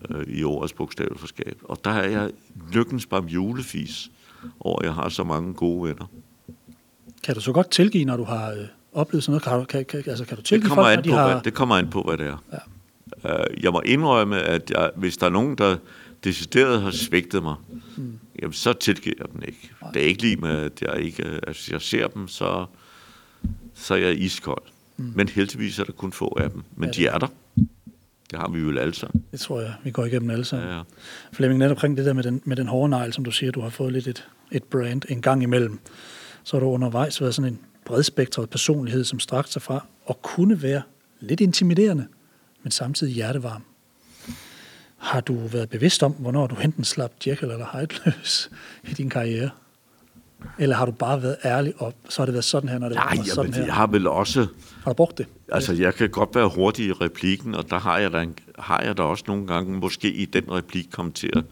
[0.09, 1.57] øh, i ordets bogstavelforskab.
[1.63, 2.31] Og der er jeg
[2.73, 4.11] lykkens bare julefis
[4.59, 6.05] over, at jeg har så mange gode venner.
[7.23, 8.57] Kan du så godt tilgive, når du har øh,
[8.93, 9.67] oplevet sådan noget?
[9.67, 11.31] Kan, kan, altså, kan du tilgive det kommer folk, an på, de har...
[11.31, 12.43] hvad, det kommer an på, hvad det er.
[13.23, 13.39] Ja.
[13.39, 15.77] Øh, jeg må indrømme, at jeg, hvis der er nogen, der
[16.23, 17.55] decideret har svigtet mig,
[17.97, 18.19] mm.
[18.41, 19.71] Jamen, så tilgiver jeg dem ikke.
[19.93, 22.65] Det er ikke lige med, at jeg ikke, altså, jeg ser dem, så,
[23.73, 24.63] så er jeg iskold.
[24.97, 25.11] Mm.
[25.15, 26.63] Men heldigvis er der kun få af dem.
[26.75, 27.27] Men ja, de er der.
[28.31, 29.23] Det har vi jo alle sammen.
[29.31, 30.69] Det tror jeg, vi går igennem alle sammen.
[30.69, 30.81] Ja, ja.
[31.33, 33.61] Flemming, netop omkring det der med den, med den hårde negl, som du siger, du
[33.61, 35.79] har fået lidt et, et brand en gang imellem.
[36.43, 40.61] Så har du undervejs været sådan en bredspektret personlighed, som strakte sig fra og kunne
[40.61, 40.81] være
[41.19, 42.07] lidt intimiderende
[42.67, 43.63] men samtidig hjertevarm.
[45.07, 48.49] Har du været bevidst om, hvornår du enten slap Jekyll eller Hyde løs
[48.83, 49.49] i din karriere?
[50.59, 52.95] Eller har du bare været ærlig, og så har det været sådan her, når det
[52.95, 53.65] Nej, var sådan her?
[53.65, 54.47] jeg har vel også...
[54.83, 55.27] Har du brugt det?
[55.51, 58.81] Altså, jeg kan godt være hurtig i replikken, og der har jeg da, en, har
[58.81, 61.43] jeg da også nogle gange, måske i den replik, kom til at,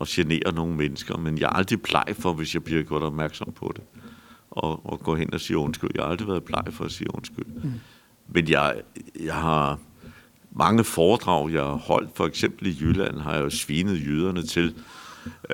[0.00, 3.52] at genere nogle mennesker, men jeg er aldrig bleg for, hvis jeg bliver gjort opmærksom
[3.56, 3.84] på det,
[4.50, 5.90] og, og gå hen og sige undskyld.
[5.94, 7.46] Jeg har aldrig været bleg for at sige undskyld.
[7.46, 7.72] Mm.
[8.28, 8.74] Men jeg,
[9.24, 9.78] jeg har
[10.56, 14.74] mange foredrag, jeg har holdt, for eksempel i Jylland, har jeg jo svinet jyderne til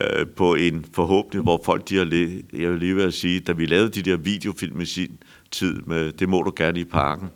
[0.01, 3.53] øh, på en forhåbning, hvor folk, de har, le- jeg vil lige vil sige, da
[3.53, 5.19] vi lavede de der videofilm i sin
[5.51, 7.29] tid med Det må du gerne i parken,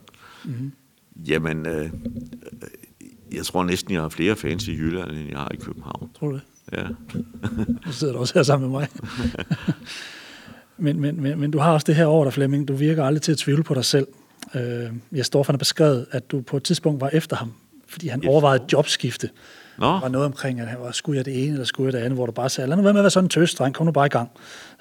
[0.45, 0.73] mm-hmm.
[1.29, 1.91] jamen, øh,
[3.33, 6.11] jeg tror næsten, jeg har flere fans i Jylland, end jeg har i København.
[6.19, 6.43] Tror du det?
[6.73, 6.87] Ja.
[7.87, 8.89] du sidder også her sammen med mig.
[10.85, 12.69] men, men, men, men du har også det her over dig, Flemming.
[12.69, 14.07] Du virker aldrig til at tvivle på dig selv.
[14.55, 17.53] Øh, jeg står for, beskrevet, at du på et tidspunkt var efter ham,
[17.89, 18.29] fordi han yes.
[18.29, 19.31] overvejede et jobskifte.
[19.79, 19.87] Nå.
[19.87, 22.17] Der var noget omkring, at var, skulle jeg det ene, eller skulle jeg det andet,
[22.17, 23.93] hvor du bare sagde, lad nu være med at være sådan en tøs, kom nu
[23.93, 24.31] bare i gang,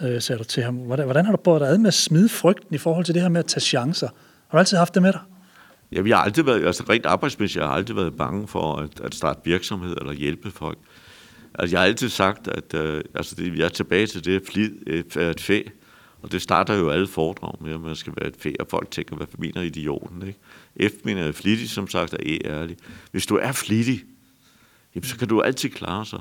[0.01, 0.76] øh, sagde du til ham.
[0.76, 3.22] Hvordan, hvordan har du båret dig ad med at smide frygten i forhold til det
[3.22, 4.07] her med at tage chancer?
[4.47, 5.22] Har du altid haft det med dig?
[5.91, 8.99] Ja, vi har aldrig været, altså rent arbejdsmæssigt, jeg har aldrig været bange for at,
[9.03, 10.78] at starte virksomhed eller hjælpe folk.
[11.59, 14.72] Altså, jeg har altid sagt, at øh, altså, det, jeg er tilbage til det flid,
[14.88, 15.62] et, et fæ,
[16.22, 18.91] og det starter jo alle foredrag med, at man skal være et fæ, og folk
[18.91, 20.39] tænker, hvad mener idioten, ikke?
[20.89, 22.78] F mener flittig, som sagt, e er E ærlig.
[23.11, 24.03] Hvis du er flittig,
[24.95, 26.19] jamen, så kan du altid klare sig.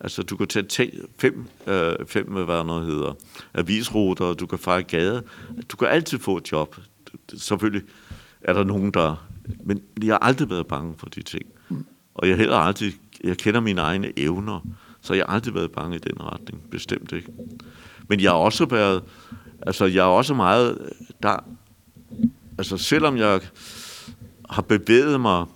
[0.00, 3.12] Altså, du kan tage fem, øh, fem hvad noget hedder,
[3.54, 5.22] avisruter, og du kan fejre gade.
[5.68, 6.76] Du kan altid få et job.
[7.34, 7.82] Selvfølgelig
[8.40, 9.26] er der nogen, der...
[9.64, 11.44] Men jeg har aldrig været bange for de ting.
[12.14, 12.92] Og jeg heller aldrig...
[13.24, 14.60] Jeg kender mine egne evner,
[15.00, 16.70] så jeg har aldrig været bange i den retning.
[16.70, 17.32] Bestemt ikke.
[18.08, 19.02] Men jeg har også været...
[19.62, 20.92] Altså, jeg er også meget...
[21.22, 21.36] Der,
[22.58, 23.40] altså, selvom jeg
[24.50, 25.46] har bevæget mig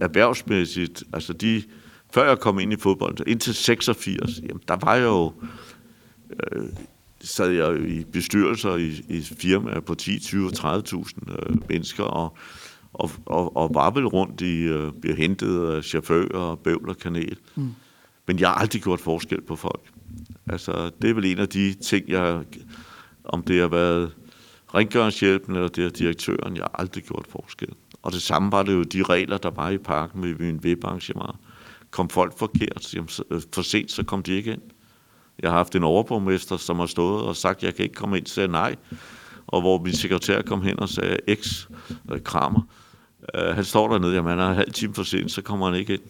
[0.00, 1.62] erhvervsmæssigt, altså de
[2.14, 5.32] før jeg kom ind i fodbold, indtil 86, jamen, der var jeg jo,
[6.30, 6.64] øh,
[7.20, 12.36] sad jeg i bestyrelser i, i firmaer på 10, 20, 30.000 øh, mennesker, og,
[12.92, 17.36] og, og, og var vel rundt i, øh, bliver hentet af chauffører, bøvl og kanel.
[17.54, 17.74] Mm.
[18.26, 19.80] Men jeg har aldrig gjort forskel på folk.
[20.48, 22.44] Altså, det er vel en af de ting, jeg,
[23.24, 24.14] om det har været
[24.74, 27.68] rengøringshjælpen eller det er direktøren, jeg har aldrig gjort forskel.
[28.02, 31.36] Og det samme var det jo de regler, der var i parken ved min webarrangement.
[31.90, 34.62] kom folk forkert, jamen, øh, for sent, så kom de ikke ind.
[35.42, 38.26] Jeg har haft en overborgmester, som har stået og sagt, jeg kan ikke komme ind,
[38.26, 38.76] sagde nej.
[39.46, 42.20] Og hvor min sekretær kom hen og sagde, X, krammer.
[42.24, 42.60] Kramer,
[43.34, 45.74] øh, han står dernede, jamen han er en halv time for sent, så kommer han
[45.74, 46.02] ikke ind.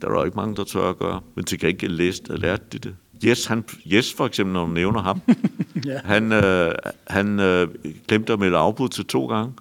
[0.00, 2.78] Der er jo ikke mange, der tør at gøre, men til gengæld læste lærte de
[2.78, 2.96] det.
[3.24, 5.20] Yes, han, yes, for eksempel, når du nævner ham,
[5.86, 6.00] ja.
[6.04, 6.72] han, øh,
[7.06, 7.68] han øh,
[8.08, 9.52] glemte at melde afbud til to gange,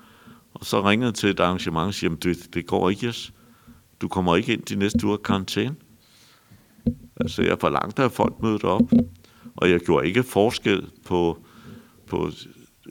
[0.54, 3.34] og så ringede til et arrangement og siger, det, det går ikke, yes
[4.02, 5.76] du kommer ikke ind de næste uger karantæne.
[7.20, 8.92] Altså, jeg forlangte, at folk mødte op,
[9.56, 11.38] og jeg gjorde ikke forskel på,
[12.08, 12.32] på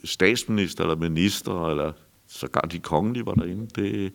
[0.03, 1.91] statsminister eller minister, eller
[2.27, 3.67] sågar de kongelige var derinde.
[3.75, 4.13] Det,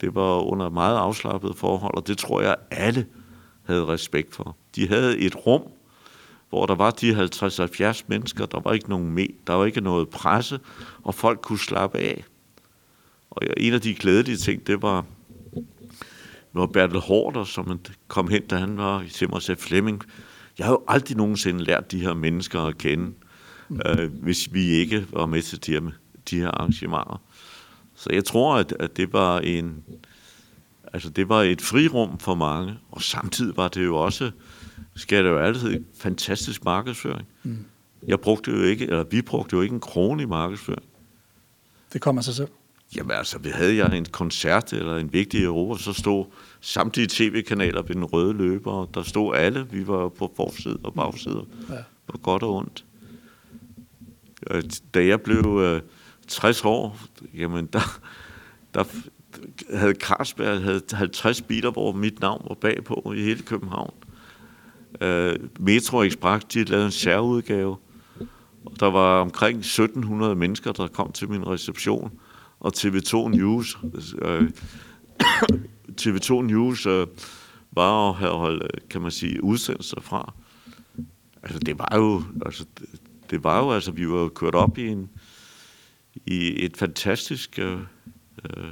[0.00, 3.06] det var under meget afslappet forhold, og det tror jeg, alle
[3.62, 4.56] havde respekt for.
[4.76, 5.62] De havde et rum,
[6.50, 10.08] hvor der var de 50-70 mennesker, der var ikke nogen med, der var ikke noget
[10.08, 10.60] presse,
[11.02, 12.24] og folk kunne slappe af.
[13.30, 15.04] Og en af de glædelige ting, det var,
[15.54, 20.02] det var Bertel Hårder, som kom hen, da han var til mig og sagde, Flemming,
[20.58, 23.12] jeg har jo aldrig nogensinde lært de her mennesker at kende,
[23.68, 23.80] mm.
[23.86, 25.90] øh, hvis vi ikke var med til de her,
[26.30, 27.22] de her arrangementer.
[27.94, 29.84] Så jeg tror, at, at det var en,
[30.92, 34.30] altså det var et frirum for mange, og samtidig var det jo også,
[35.00, 37.28] skal det jo altid, fantastisk markedsføring.
[37.42, 37.64] Mm.
[38.06, 40.84] Jeg brugte jo ikke, eller vi brugte jo ikke en krone i markedsføring.
[41.92, 42.48] Det kommer sig selv.
[42.96, 46.24] Jamen altså, vi havde jeg en koncert eller en vigtig Europa, så stod
[46.60, 49.66] samtlige tv-kanaler ved den røde løber, og der stod alle.
[49.70, 51.74] Vi var på forside og bagside, ja.
[52.06, 52.84] på godt og ondt.
[54.94, 55.82] Da jeg blev øh,
[56.28, 56.98] 60 år,
[57.34, 58.00] jamen der,
[58.74, 58.84] der
[59.74, 63.94] havde Carlsberg havde 50 biler, hvor mit navn var bagpå i hele København.
[65.00, 67.76] Øh, Metro Express, de lavede en særudgave,
[68.64, 72.12] og der var omkring 1700 mennesker, der kom til min reception
[72.60, 73.78] og TV2 News.
[74.22, 74.50] Øh,
[76.00, 77.06] TV2 News øh,
[77.72, 80.32] var at have holdt, kan man sige, udsendelser fra.
[81.42, 82.88] Altså, det var jo, altså, det,
[83.30, 85.10] det var jo, altså, vi var kørt op i en,
[86.26, 87.78] i et fantastisk øh,
[88.44, 88.64] øh,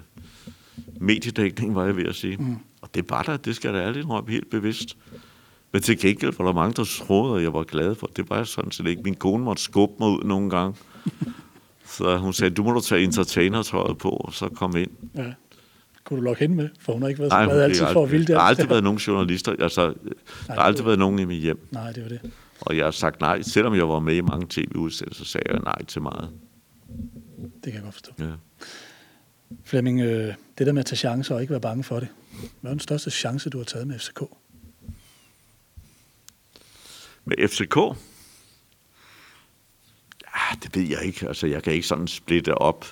[1.01, 2.37] mediedækning, var jeg ved at sige.
[2.37, 2.57] Mm.
[2.81, 4.97] Og det var der, det skal der ærligt indrømme, helt bevidst.
[5.73, 8.11] Men til gengæld var der mange, der troede, at jeg var glad for.
[8.17, 9.03] Det var jeg sådan set ikke.
[9.03, 10.77] Min kone måtte skubbe mig ud nogle gange.
[11.97, 14.91] Så hun sagde, du må du tage entertainer-tøjet på, og så kom ind.
[15.17, 15.33] Ja.
[16.05, 16.69] Kunne du lokke hende med?
[16.81, 18.35] For hun har ikke været så glad altid for at ville det.
[18.35, 19.53] Der har aldrig været nogen journalister.
[19.59, 19.95] Altså, nej,
[20.47, 21.69] der har aldrig været nogen i mit hjem.
[21.71, 22.21] Nej, det var det.
[22.61, 23.43] Og jeg har sagt nej.
[23.43, 26.31] Selvom jeg var med i mange tv-udsendelser, så sagde jeg nej til meget.
[27.39, 28.13] Det kan jeg godt forstå.
[28.19, 28.25] Ja.
[29.65, 32.09] Flemming, øh, det der med at tage chancer og ikke være bange for det.
[32.61, 34.23] Hvad er den største chance, du har taget med FCK?
[37.29, 37.77] Med FCK?
[40.35, 41.29] Ah, det ved jeg ikke.
[41.29, 42.87] Altså, jeg kan ikke sådan splitte op.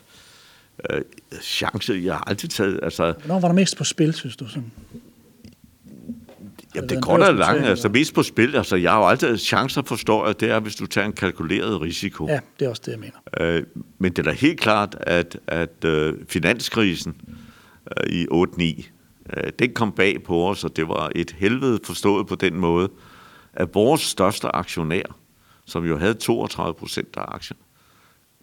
[0.90, 1.02] Øh,
[1.42, 2.80] chance, jeg har altid taget...
[2.82, 4.48] Altså, Hvornår var der mest på spil, synes du?
[4.48, 4.72] Sådan?
[6.74, 7.66] Ja, det går da langt.
[7.66, 8.56] Altså, mest på spil.
[8.56, 11.80] Altså, jeg har jo altid chancer, forstår jeg, det er, hvis du tager en kalkuleret
[11.80, 12.28] risiko.
[12.28, 13.56] Ja, det er også det, jeg mener.
[13.56, 13.62] Øh,
[13.98, 17.14] men det er da helt klart, at, at øh, finanskrisen
[18.00, 18.84] øh, i 8-9,
[19.36, 22.88] øh, den kom bag på os, og det var et helvede forstået på den måde,
[23.56, 25.16] at vores største aktionær,
[25.64, 27.58] som jo havde 32 procent af aktien,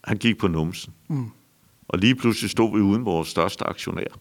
[0.03, 0.93] han gik på numsen.
[1.07, 1.31] Mm.
[1.87, 4.19] Og lige pludselig stod vi uden vores største aktionær.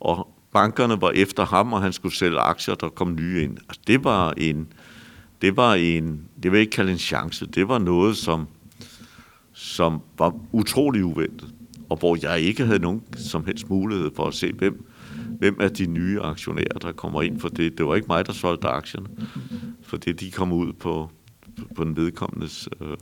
[0.00, 3.58] Og bankerne var efter ham, og han skulle sælge aktier, der kom nye ind.
[3.68, 4.72] Altså, det var en,
[5.42, 8.48] det var en, det vil ikke kalde en chance, det var noget, som,
[9.52, 11.54] som var utrolig uventet,
[11.88, 14.89] og hvor jeg ikke havde nogen som helst mulighed for at se, hvem,
[15.40, 18.32] hvem er de nye aktionærer, der kommer ind, for det, det var ikke mig, der
[18.32, 19.06] solgte aktierne,
[19.82, 21.10] for det de kom ud på,
[21.76, 22.96] på den vedkommendes øh,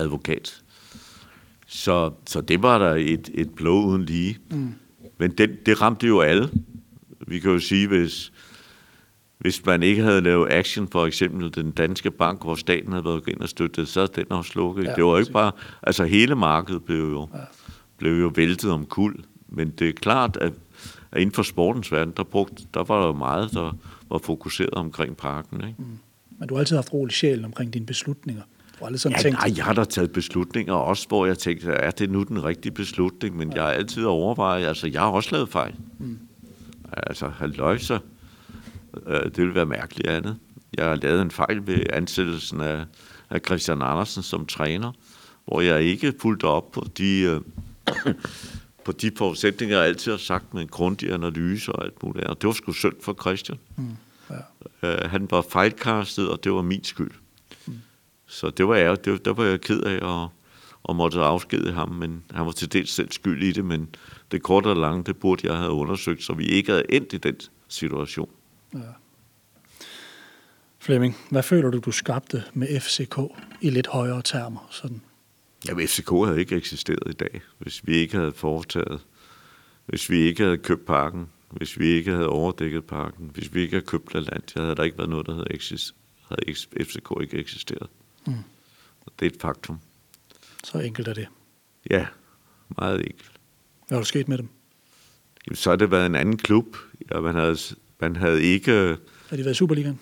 [0.00, 0.62] advokat.
[1.66, 4.38] Så, så det var der et, et blå uden lige.
[4.50, 4.74] Mm.
[5.18, 6.50] Men det, det ramte jo alle.
[7.26, 8.32] Vi kan jo sige, hvis,
[9.38, 13.28] hvis man ikke havde lavet action, for eksempel den danske bank, hvor staten havde været
[13.28, 14.84] ind og støttet, så er den også slukket.
[14.84, 15.52] Ja, det var ikke bare...
[15.82, 17.38] Altså hele markedet blev jo, ja.
[17.98, 19.24] blev jo væltet om kul.
[19.48, 20.52] Men det er klart, at,
[21.12, 23.76] at inden for sportens verden, der, brugt, der var der meget, der
[24.10, 25.56] var fokuseret omkring parken.
[25.56, 25.74] Ikke?
[25.78, 25.98] Mm.
[26.38, 28.42] Men du har altid haft rolig sjæl omkring dine beslutninger.
[28.42, 29.38] Du har aldrig sådan ja, tænkt...
[29.38, 32.72] Nej, jeg har da taget beslutninger, også hvor jeg tænkte, er det nu den rigtige
[32.72, 33.36] beslutning?
[33.36, 33.54] Men ja.
[33.54, 35.74] jeg har altid overvejet, altså jeg har også lavet fejl.
[35.98, 36.18] Mm.
[36.92, 37.98] Altså, løjser.
[39.06, 40.36] Øh, det ville være mærkeligt andet.
[40.76, 42.84] Jeg har lavet en fejl ved ansættelsen af,
[43.30, 44.92] af Christian Andersen som træner,
[45.46, 48.14] hvor jeg ikke fulgte op på de, øh,
[48.88, 52.26] på de forudsætninger, jeg altid har sagt med en grundig analyse og alt muligt.
[52.26, 53.58] Og det var sgu synd for Christian.
[53.76, 53.96] Mm.
[54.82, 54.88] Ja.
[54.88, 57.10] Øh, han var fejlkastet, og det var min skyld.
[57.66, 57.78] Mm.
[58.26, 60.28] Så det var jeg, det, der var jeg ked af at,
[60.88, 63.94] at måtte afskede ham, men han var til dels selv skyld i det, men
[64.32, 67.16] det korte og lange, det burde jeg have undersøgt, så vi ikke havde endt i
[67.16, 67.36] den
[67.68, 68.30] situation.
[68.74, 68.78] Ja.
[70.78, 73.18] Flemming, hvad føler du, du skabte med FCK
[73.60, 74.68] i lidt højere termer?
[74.70, 75.00] Sådan?
[75.68, 79.00] Jamen, FCK havde ikke eksisteret i dag, hvis vi ikke havde foretaget,
[79.86, 83.74] hvis vi ikke havde købt parken, hvis vi ikke havde overdækket parken, hvis vi ikke
[83.74, 85.94] havde købt Atlantia, havde der ikke været noget, der havde, eksist,
[86.28, 86.54] havde
[86.84, 87.88] FCK ikke eksisteret.
[88.26, 88.34] Mm.
[89.18, 89.80] Det er et faktum.
[90.64, 91.28] Så enkelt er det.
[91.90, 92.06] Ja,
[92.78, 93.32] meget enkelt.
[93.88, 94.48] Hvad har du sket med dem?
[95.46, 96.76] Jamen, så har det været en anden klub.
[97.10, 97.56] Ja, man, havde,
[98.00, 98.72] man havde ikke...
[99.28, 100.00] Har de været i Superligaen?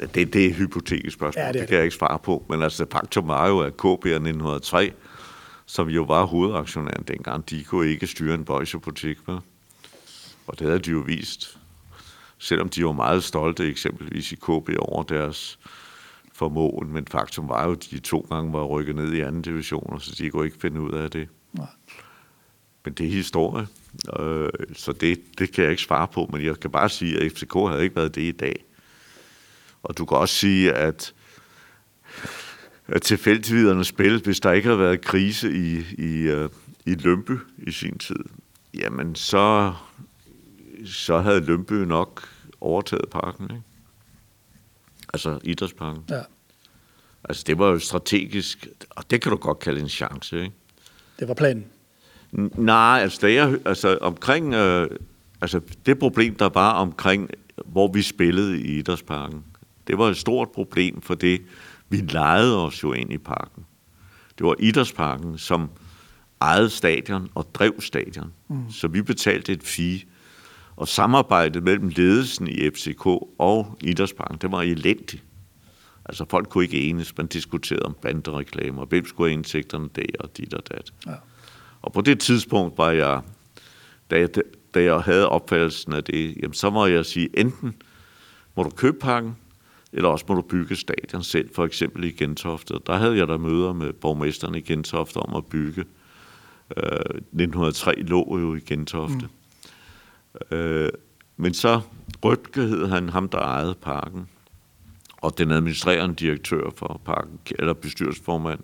[0.00, 2.46] Det, det er et hypotetisk spørgsmål, ja, det, det kan jeg ikke svare på.
[2.48, 4.92] Men altså, faktum var jo, at KB 1903,
[5.66, 9.28] som jo var hovedaktionæren dengang, de kunne ikke styre en bøjsebutik.
[9.28, 9.38] Med.
[10.46, 11.58] Og det havde de jo vist.
[12.38, 15.58] Selvom de var meget stolte eksempelvis i KB over deres
[16.32, 20.00] formåen, men faktum var jo, at de to gange var rykket ned i anden division,
[20.00, 21.28] så de kunne ikke finde ud af det.
[21.52, 21.66] Nej.
[22.84, 23.66] Men det er historie,
[24.18, 27.32] øh, så det, det kan jeg ikke svare på, men jeg kan bare sige, at
[27.32, 28.64] FCK havde ikke været det i dag.
[29.82, 31.14] Og du kan også sige, at,
[32.88, 36.50] at tilfældigviderne spil, hvis der ikke havde været krise i, i, uh,
[36.86, 38.24] i Lømpe i sin tid,
[38.74, 39.72] jamen så,
[40.84, 42.28] så havde Lømpe nok
[42.60, 43.62] overtaget parken, ikke?
[45.14, 46.04] Altså idrætsparken.
[46.10, 46.22] Ja.
[47.24, 50.52] Altså det var jo strategisk, og det kan du godt kalde en chance, ikke?
[51.18, 51.64] Det var planen?
[52.56, 54.90] Nej, altså, da jeg, altså omkring, øh,
[55.40, 57.30] altså det problem, der var omkring,
[57.66, 59.44] hvor vi spillede i idrætsparken,
[59.86, 61.42] det var et stort problem, for det
[61.88, 63.64] vi lejede os jo ind i parken.
[64.38, 65.70] Det var idrætsparken, som
[66.40, 68.32] ejede stadion og drev stadion.
[68.48, 68.70] Mm.
[68.70, 70.00] Så vi betalte et fee.
[70.76, 73.06] Og samarbejdet mellem ledelsen i FCK
[73.38, 75.22] og idrætsparken, det var elendigt.
[76.04, 80.36] Altså folk kunne ikke enes, man diskuterede om bandereklamer, hvem skulle have indtægterne der og
[80.36, 80.92] dit og dat.
[81.06, 81.14] Ja.
[81.82, 83.20] Og på det tidspunkt var jeg,
[84.10, 84.28] da jeg,
[84.74, 87.74] da jeg havde opfattelsen af det, jamen så må jeg sige, enten
[88.56, 89.36] må du købe pakken,
[89.92, 92.74] eller også må du bygge stadion selv, for eksempel i Gentofte.
[92.86, 95.84] Der havde jeg der møder med borgmesteren i Gentofte om at bygge.
[96.76, 99.28] Øh, 1903 lå jo i Gentofte.
[100.50, 100.56] Mm.
[100.56, 100.90] Øh,
[101.36, 101.80] men så
[102.24, 104.28] Rødke han ham, der ejede parken,
[105.16, 108.60] og den administrerende direktør for parken, eller bestyrelsesformand.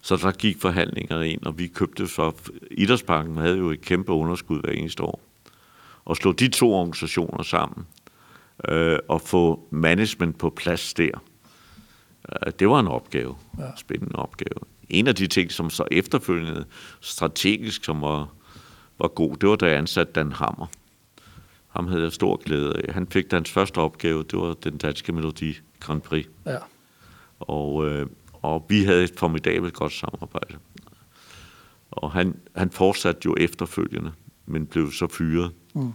[0.00, 2.32] Så der gik forhandlinger ind, og vi købte så...
[2.70, 5.20] Idrætsparken havde jo et kæmpe underskud hver eneste år.
[6.04, 7.86] Og slå de to organisationer sammen,
[8.68, 11.22] øh, og få management på plads der.
[12.32, 13.76] Øh, det var en opgave, ja.
[13.76, 14.60] spændende opgave.
[14.88, 16.64] En af de ting, som så efterfølgende
[17.00, 18.28] strategisk, som var,
[18.98, 20.66] var god, det var, da jeg ansatte Dan Hammer.
[21.68, 22.94] Ham havde jeg stor glæde af.
[22.94, 26.26] Han fik hans første opgave, det var den danske Melodi Grand Prix.
[26.46, 26.58] Ja.
[27.40, 30.54] Og, øh, og vi havde et formidabelt godt samarbejde.
[31.90, 34.12] Og han, han fortsatte jo efterfølgende,
[34.46, 35.52] men blev så fyret.
[35.74, 35.92] Mm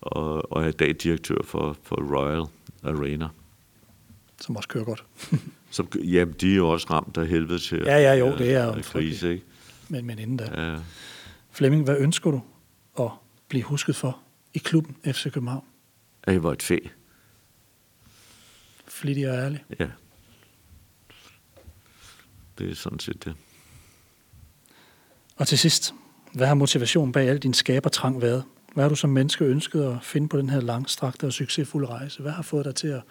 [0.00, 2.44] og, og er i dag direktør for, for Royal
[2.82, 3.28] Arena.
[4.40, 5.04] Som også kører godt.
[5.70, 8.64] Som, jamen, de er jo også ramt af helvede til ja, ja, jo, det er
[8.64, 9.44] jo krise, ikke?
[9.88, 10.62] Men, men inden da.
[10.62, 10.78] Ja.
[11.50, 12.42] Flemming, hvad ønsker du
[13.00, 13.10] at
[13.48, 14.18] blive husket for
[14.54, 15.64] i klubben FC København?
[16.22, 16.78] At I var et fæ.
[18.86, 19.64] Flittig og ærlig.
[19.78, 19.86] Ja.
[22.58, 23.34] Det er sådan set det.
[25.36, 25.94] Og til sidst,
[26.32, 28.44] hvad har motivationen bag al din skabertrang været?
[28.74, 32.22] Hvad har du som menneske ønsket at finde på den her langstrakte og succesfulde rejse?
[32.22, 33.02] Hvad har fået dig til at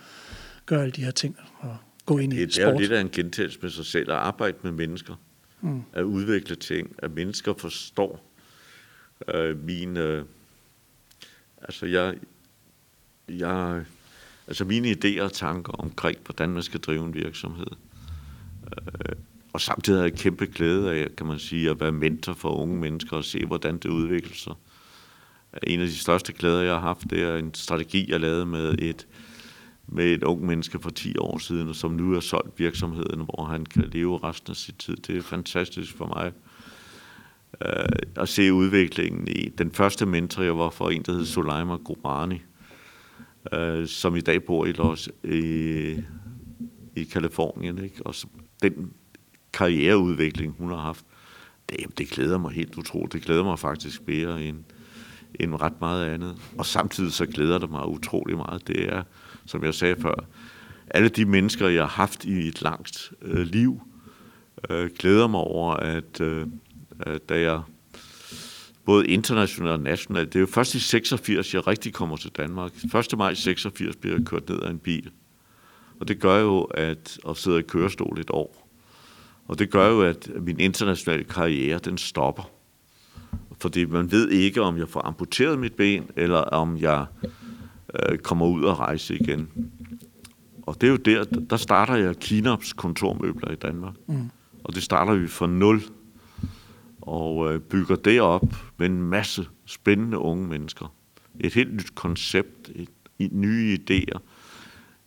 [0.66, 2.66] gøre alle de her ting og gå ind i det, sport?
[2.66, 5.16] Det er jo lidt af en gentagelse med sig selv, at arbejde med mennesker,
[5.62, 5.82] mm.
[5.94, 8.26] at udvikle ting, at mennesker forstår
[9.34, 9.98] øh, min...
[9.98, 10.26] Øh,
[11.62, 12.16] altså, jeg,
[13.30, 13.84] jeg,
[14.48, 17.72] altså mine idéer og tanker omkring, hvordan man skal drive en virksomhed.
[18.68, 19.16] Øh,
[19.54, 22.78] og samtidig har jeg kæmpe glæde af, kan man sige, at være mentor for unge
[22.78, 24.54] mennesker og se, hvordan det udvikler sig.
[25.68, 28.76] En af de største glæder, jeg har haft, det er en strategi, jeg lavede med
[28.80, 29.08] et,
[29.88, 33.66] med et ung menneske for 10 år siden, som nu har solgt virksomheden, hvor han
[33.66, 34.96] kan leve resten af sit tid.
[34.96, 36.32] Det er fantastisk for mig
[37.66, 37.86] øh,
[38.16, 39.50] at se udviklingen i.
[39.50, 42.42] Den første mentor, jeg var for en, der hed Sulaima Gorani,
[43.54, 45.96] øh, som i dag bor i Los, i,
[46.96, 47.84] i Kalifornien.
[47.84, 48.06] Ikke?
[48.06, 48.28] Og så,
[48.64, 48.94] den
[49.54, 51.06] karriereudvikling, hun har haft,
[51.70, 53.14] det, det glæder mig helt utroligt.
[53.14, 54.64] Det glæder mig faktisk mere end,
[55.40, 56.36] end ret meget andet.
[56.58, 58.68] Og samtidig så glæder det mig utrolig meget.
[58.68, 59.04] Det er,
[59.46, 60.26] som jeg sagde før,
[60.88, 63.82] alle de mennesker, jeg har haft i et langt øh, liv,
[64.70, 66.48] øh, glæder mig over, at øh,
[67.30, 67.62] da jeg
[68.86, 72.72] både internationalt og nationalt, det er jo først i 86, jeg rigtig kommer til Danmark.
[72.96, 73.18] 1.
[73.18, 75.10] maj 86 bliver jeg kørt ned af en bil.
[76.00, 78.70] Og det gør jo, at at sidde i kørestol et år.
[79.48, 82.52] Og det gør jo, at min internationale karriere, den stopper.
[83.62, 87.06] Fordi man ved ikke, om jeg får amputeret mit ben, eller om jeg
[87.96, 89.50] øh, kommer ud og rejse igen.
[90.62, 93.94] Og det er jo der, der starter jeg Kinops kontormøbler i Danmark.
[94.08, 94.30] Mm.
[94.64, 95.82] Og det starter vi fra nul.
[97.02, 100.94] Og øh, bygger det op med en masse spændende unge mennesker.
[101.40, 102.90] Et helt nyt koncept, et,
[103.20, 104.20] et nye idéer.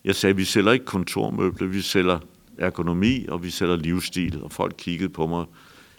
[0.04, 2.18] Jeg sagde, vi sælger ikke kontormøbler, vi sælger
[2.58, 4.42] ergonomi, og vi sælger livsstil.
[4.42, 5.44] Og folk kiggede på mig,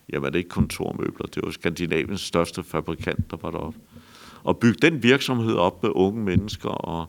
[0.09, 3.79] jamen det er ikke kontormøbler, det var Skandinaviens største fabrikant, der var deroppe.
[4.43, 7.07] Og bygge den virksomhed op med unge mennesker, og,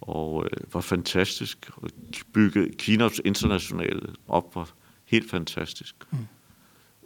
[0.00, 1.70] og øh, var fantastisk.
[1.76, 1.90] Og
[2.32, 4.70] bygge Kinas internationale op var
[5.04, 5.94] helt fantastisk.
[6.10, 6.18] Mm.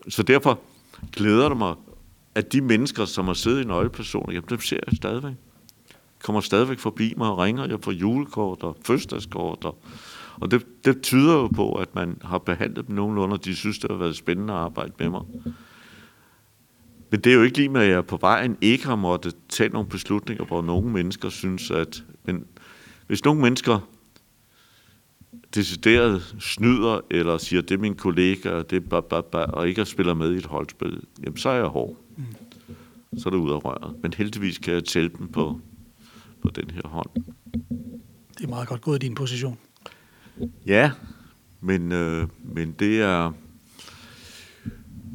[0.08, 0.60] Så derfor
[1.12, 1.74] glæder det mig,
[2.34, 5.34] at de mennesker, som har siddet i nøglepersoner, jamen dem ser jeg stadigvæk.
[6.22, 9.78] Kommer stadigvæk forbi mig og ringer, jeg får julekort og fødselsdagskort og
[10.40, 13.78] og det, det tyder jo på, at man har behandlet dem nogenlunde, og de synes,
[13.78, 15.22] det har været spændende at arbejde med mig.
[17.10, 19.68] Men det er jo ikke lige med, at jeg på vejen ikke har måttet tage
[19.68, 22.04] nogle beslutninger, hvor nogle mennesker synes, at...
[22.24, 22.44] Men
[23.06, 23.88] hvis nogle mennesker
[25.54, 29.84] decideret snyder, eller siger, det er min kollega, og, det ba, ba, ba, og ikke
[29.84, 31.96] spiller med i et holdspil, jamen så er jeg hård.
[32.16, 32.24] Mm.
[33.18, 34.02] Så er det ud af røret.
[34.02, 35.60] Men heldigvis kan jeg tælle dem på,
[36.42, 37.10] på den her hånd.
[38.38, 39.58] Det er meget godt gået i din position.
[40.66, 40.90] Ja,
[41.60, 43.32] men, øh, men det er...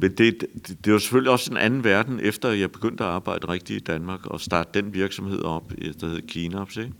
[0.00, 3.48] Men det, det, det var selvfølgelig også en anden verden, efter jeg begyndte at arbejde
[3.48, 6.76] rigtigt i Danmark og starte den virksomhed op, der hed Kinops.
[6.76, 6.92] Ikke?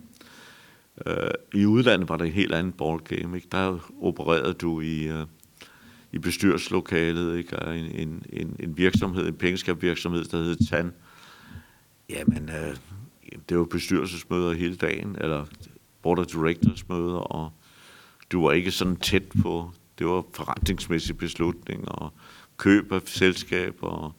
[1.06, 3.36] Øh, I udlandet var det en helt anden ballgame.
[3.36, 3.48] Ikke?
[3.52, 5.26] Der opererede du i, øh,
[6.12, 7.56] i bestyrelseslokalet, ikke?
[7.56, 10.92] En, en, en, en virksomhed, en pengeskabvirksomhed, der hed TAN.
[12.10, 12.76] Jamen, øh,
[13.48, 15.44] det var bestyrelsesmøder hele dagen, eller
[16.02, 17.52] board of directors møder, og
[18.32, 22.12] du var ikke sådan tæt på, det var forretningsmæssige beslutninger, og
[22.56, 24.12] køb af selskaber, og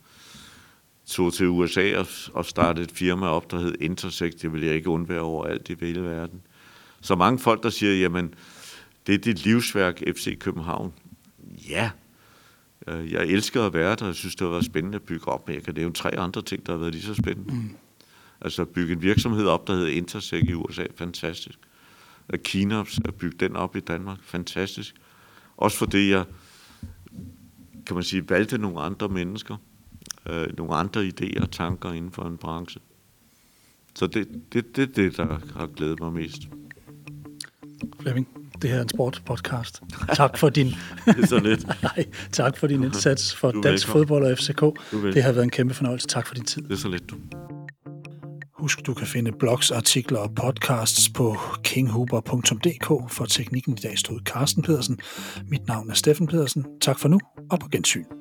[1.05, 2.03] tog til USA
[2.33, 4.41] og, startede et firma op, der hed Intersect.
[4.41, 6.41] Det vil jeg ikke undvære over alt i hele verden.
[7.01, 8.33] Så mange folk, der siger, jamen,
[9.07, 10.93] det er dit livsværk, FC København.
[11.69, 11.91] Ja,
[12.87, 15.47] øh, jeg elsker at være der, jeg synes, det har været spændende at bygge op,
[15.47, 17.53] men jeg kan nævne tre andre ting, der har været lige så spændende.
[17.53, 17.75] Mm.
[18.41, 21.59] Altså at bygge en virksomhed op, der hedder Intersect i USA, fantastisk.
[22.37, 24.17] Kinops at bygge den op i Danmark.
[24.23, 24.95] Fantastisk.
[25.57, 26.23] Også fordi jeg,
[27.85, 29.57] kan man sige, valgte nogle andre mennesker,
[30.25, 32.81] øh, nogle andre idéer og tanker inden for en branche.
[33.95, 36.41] Så det er det, det, det, der har glædet mig mest.
[38.01, 38.27] Flemming,
[38.61, 39.81] det her er en sportspodcast.
[40.13, 40.67] Tak for din...
[41.05, 41.67] det er så lidt.
[41.83, 44.61] Nej, tak for din indsats for dansk fodbold og FCK.
[44.91, 46.07] Det har været en kæmpe fornøjelse.
[46.07, 46.61] Tak for din tid.
[46.61, 47.15] Det er så lidt, du.
[48.59, 53.11] Husk, du kan finde blogs, artikler og podcasts på kinghuber.dk.
[53.11, 54.99] For teknikken i dag stod Carsten Pedersen.
[55.47, 56.65] Mit navn er Steffen Pedersen.
[56.81, 57.19] Tak for nu,
[57.51, 58.18] og på gensyn.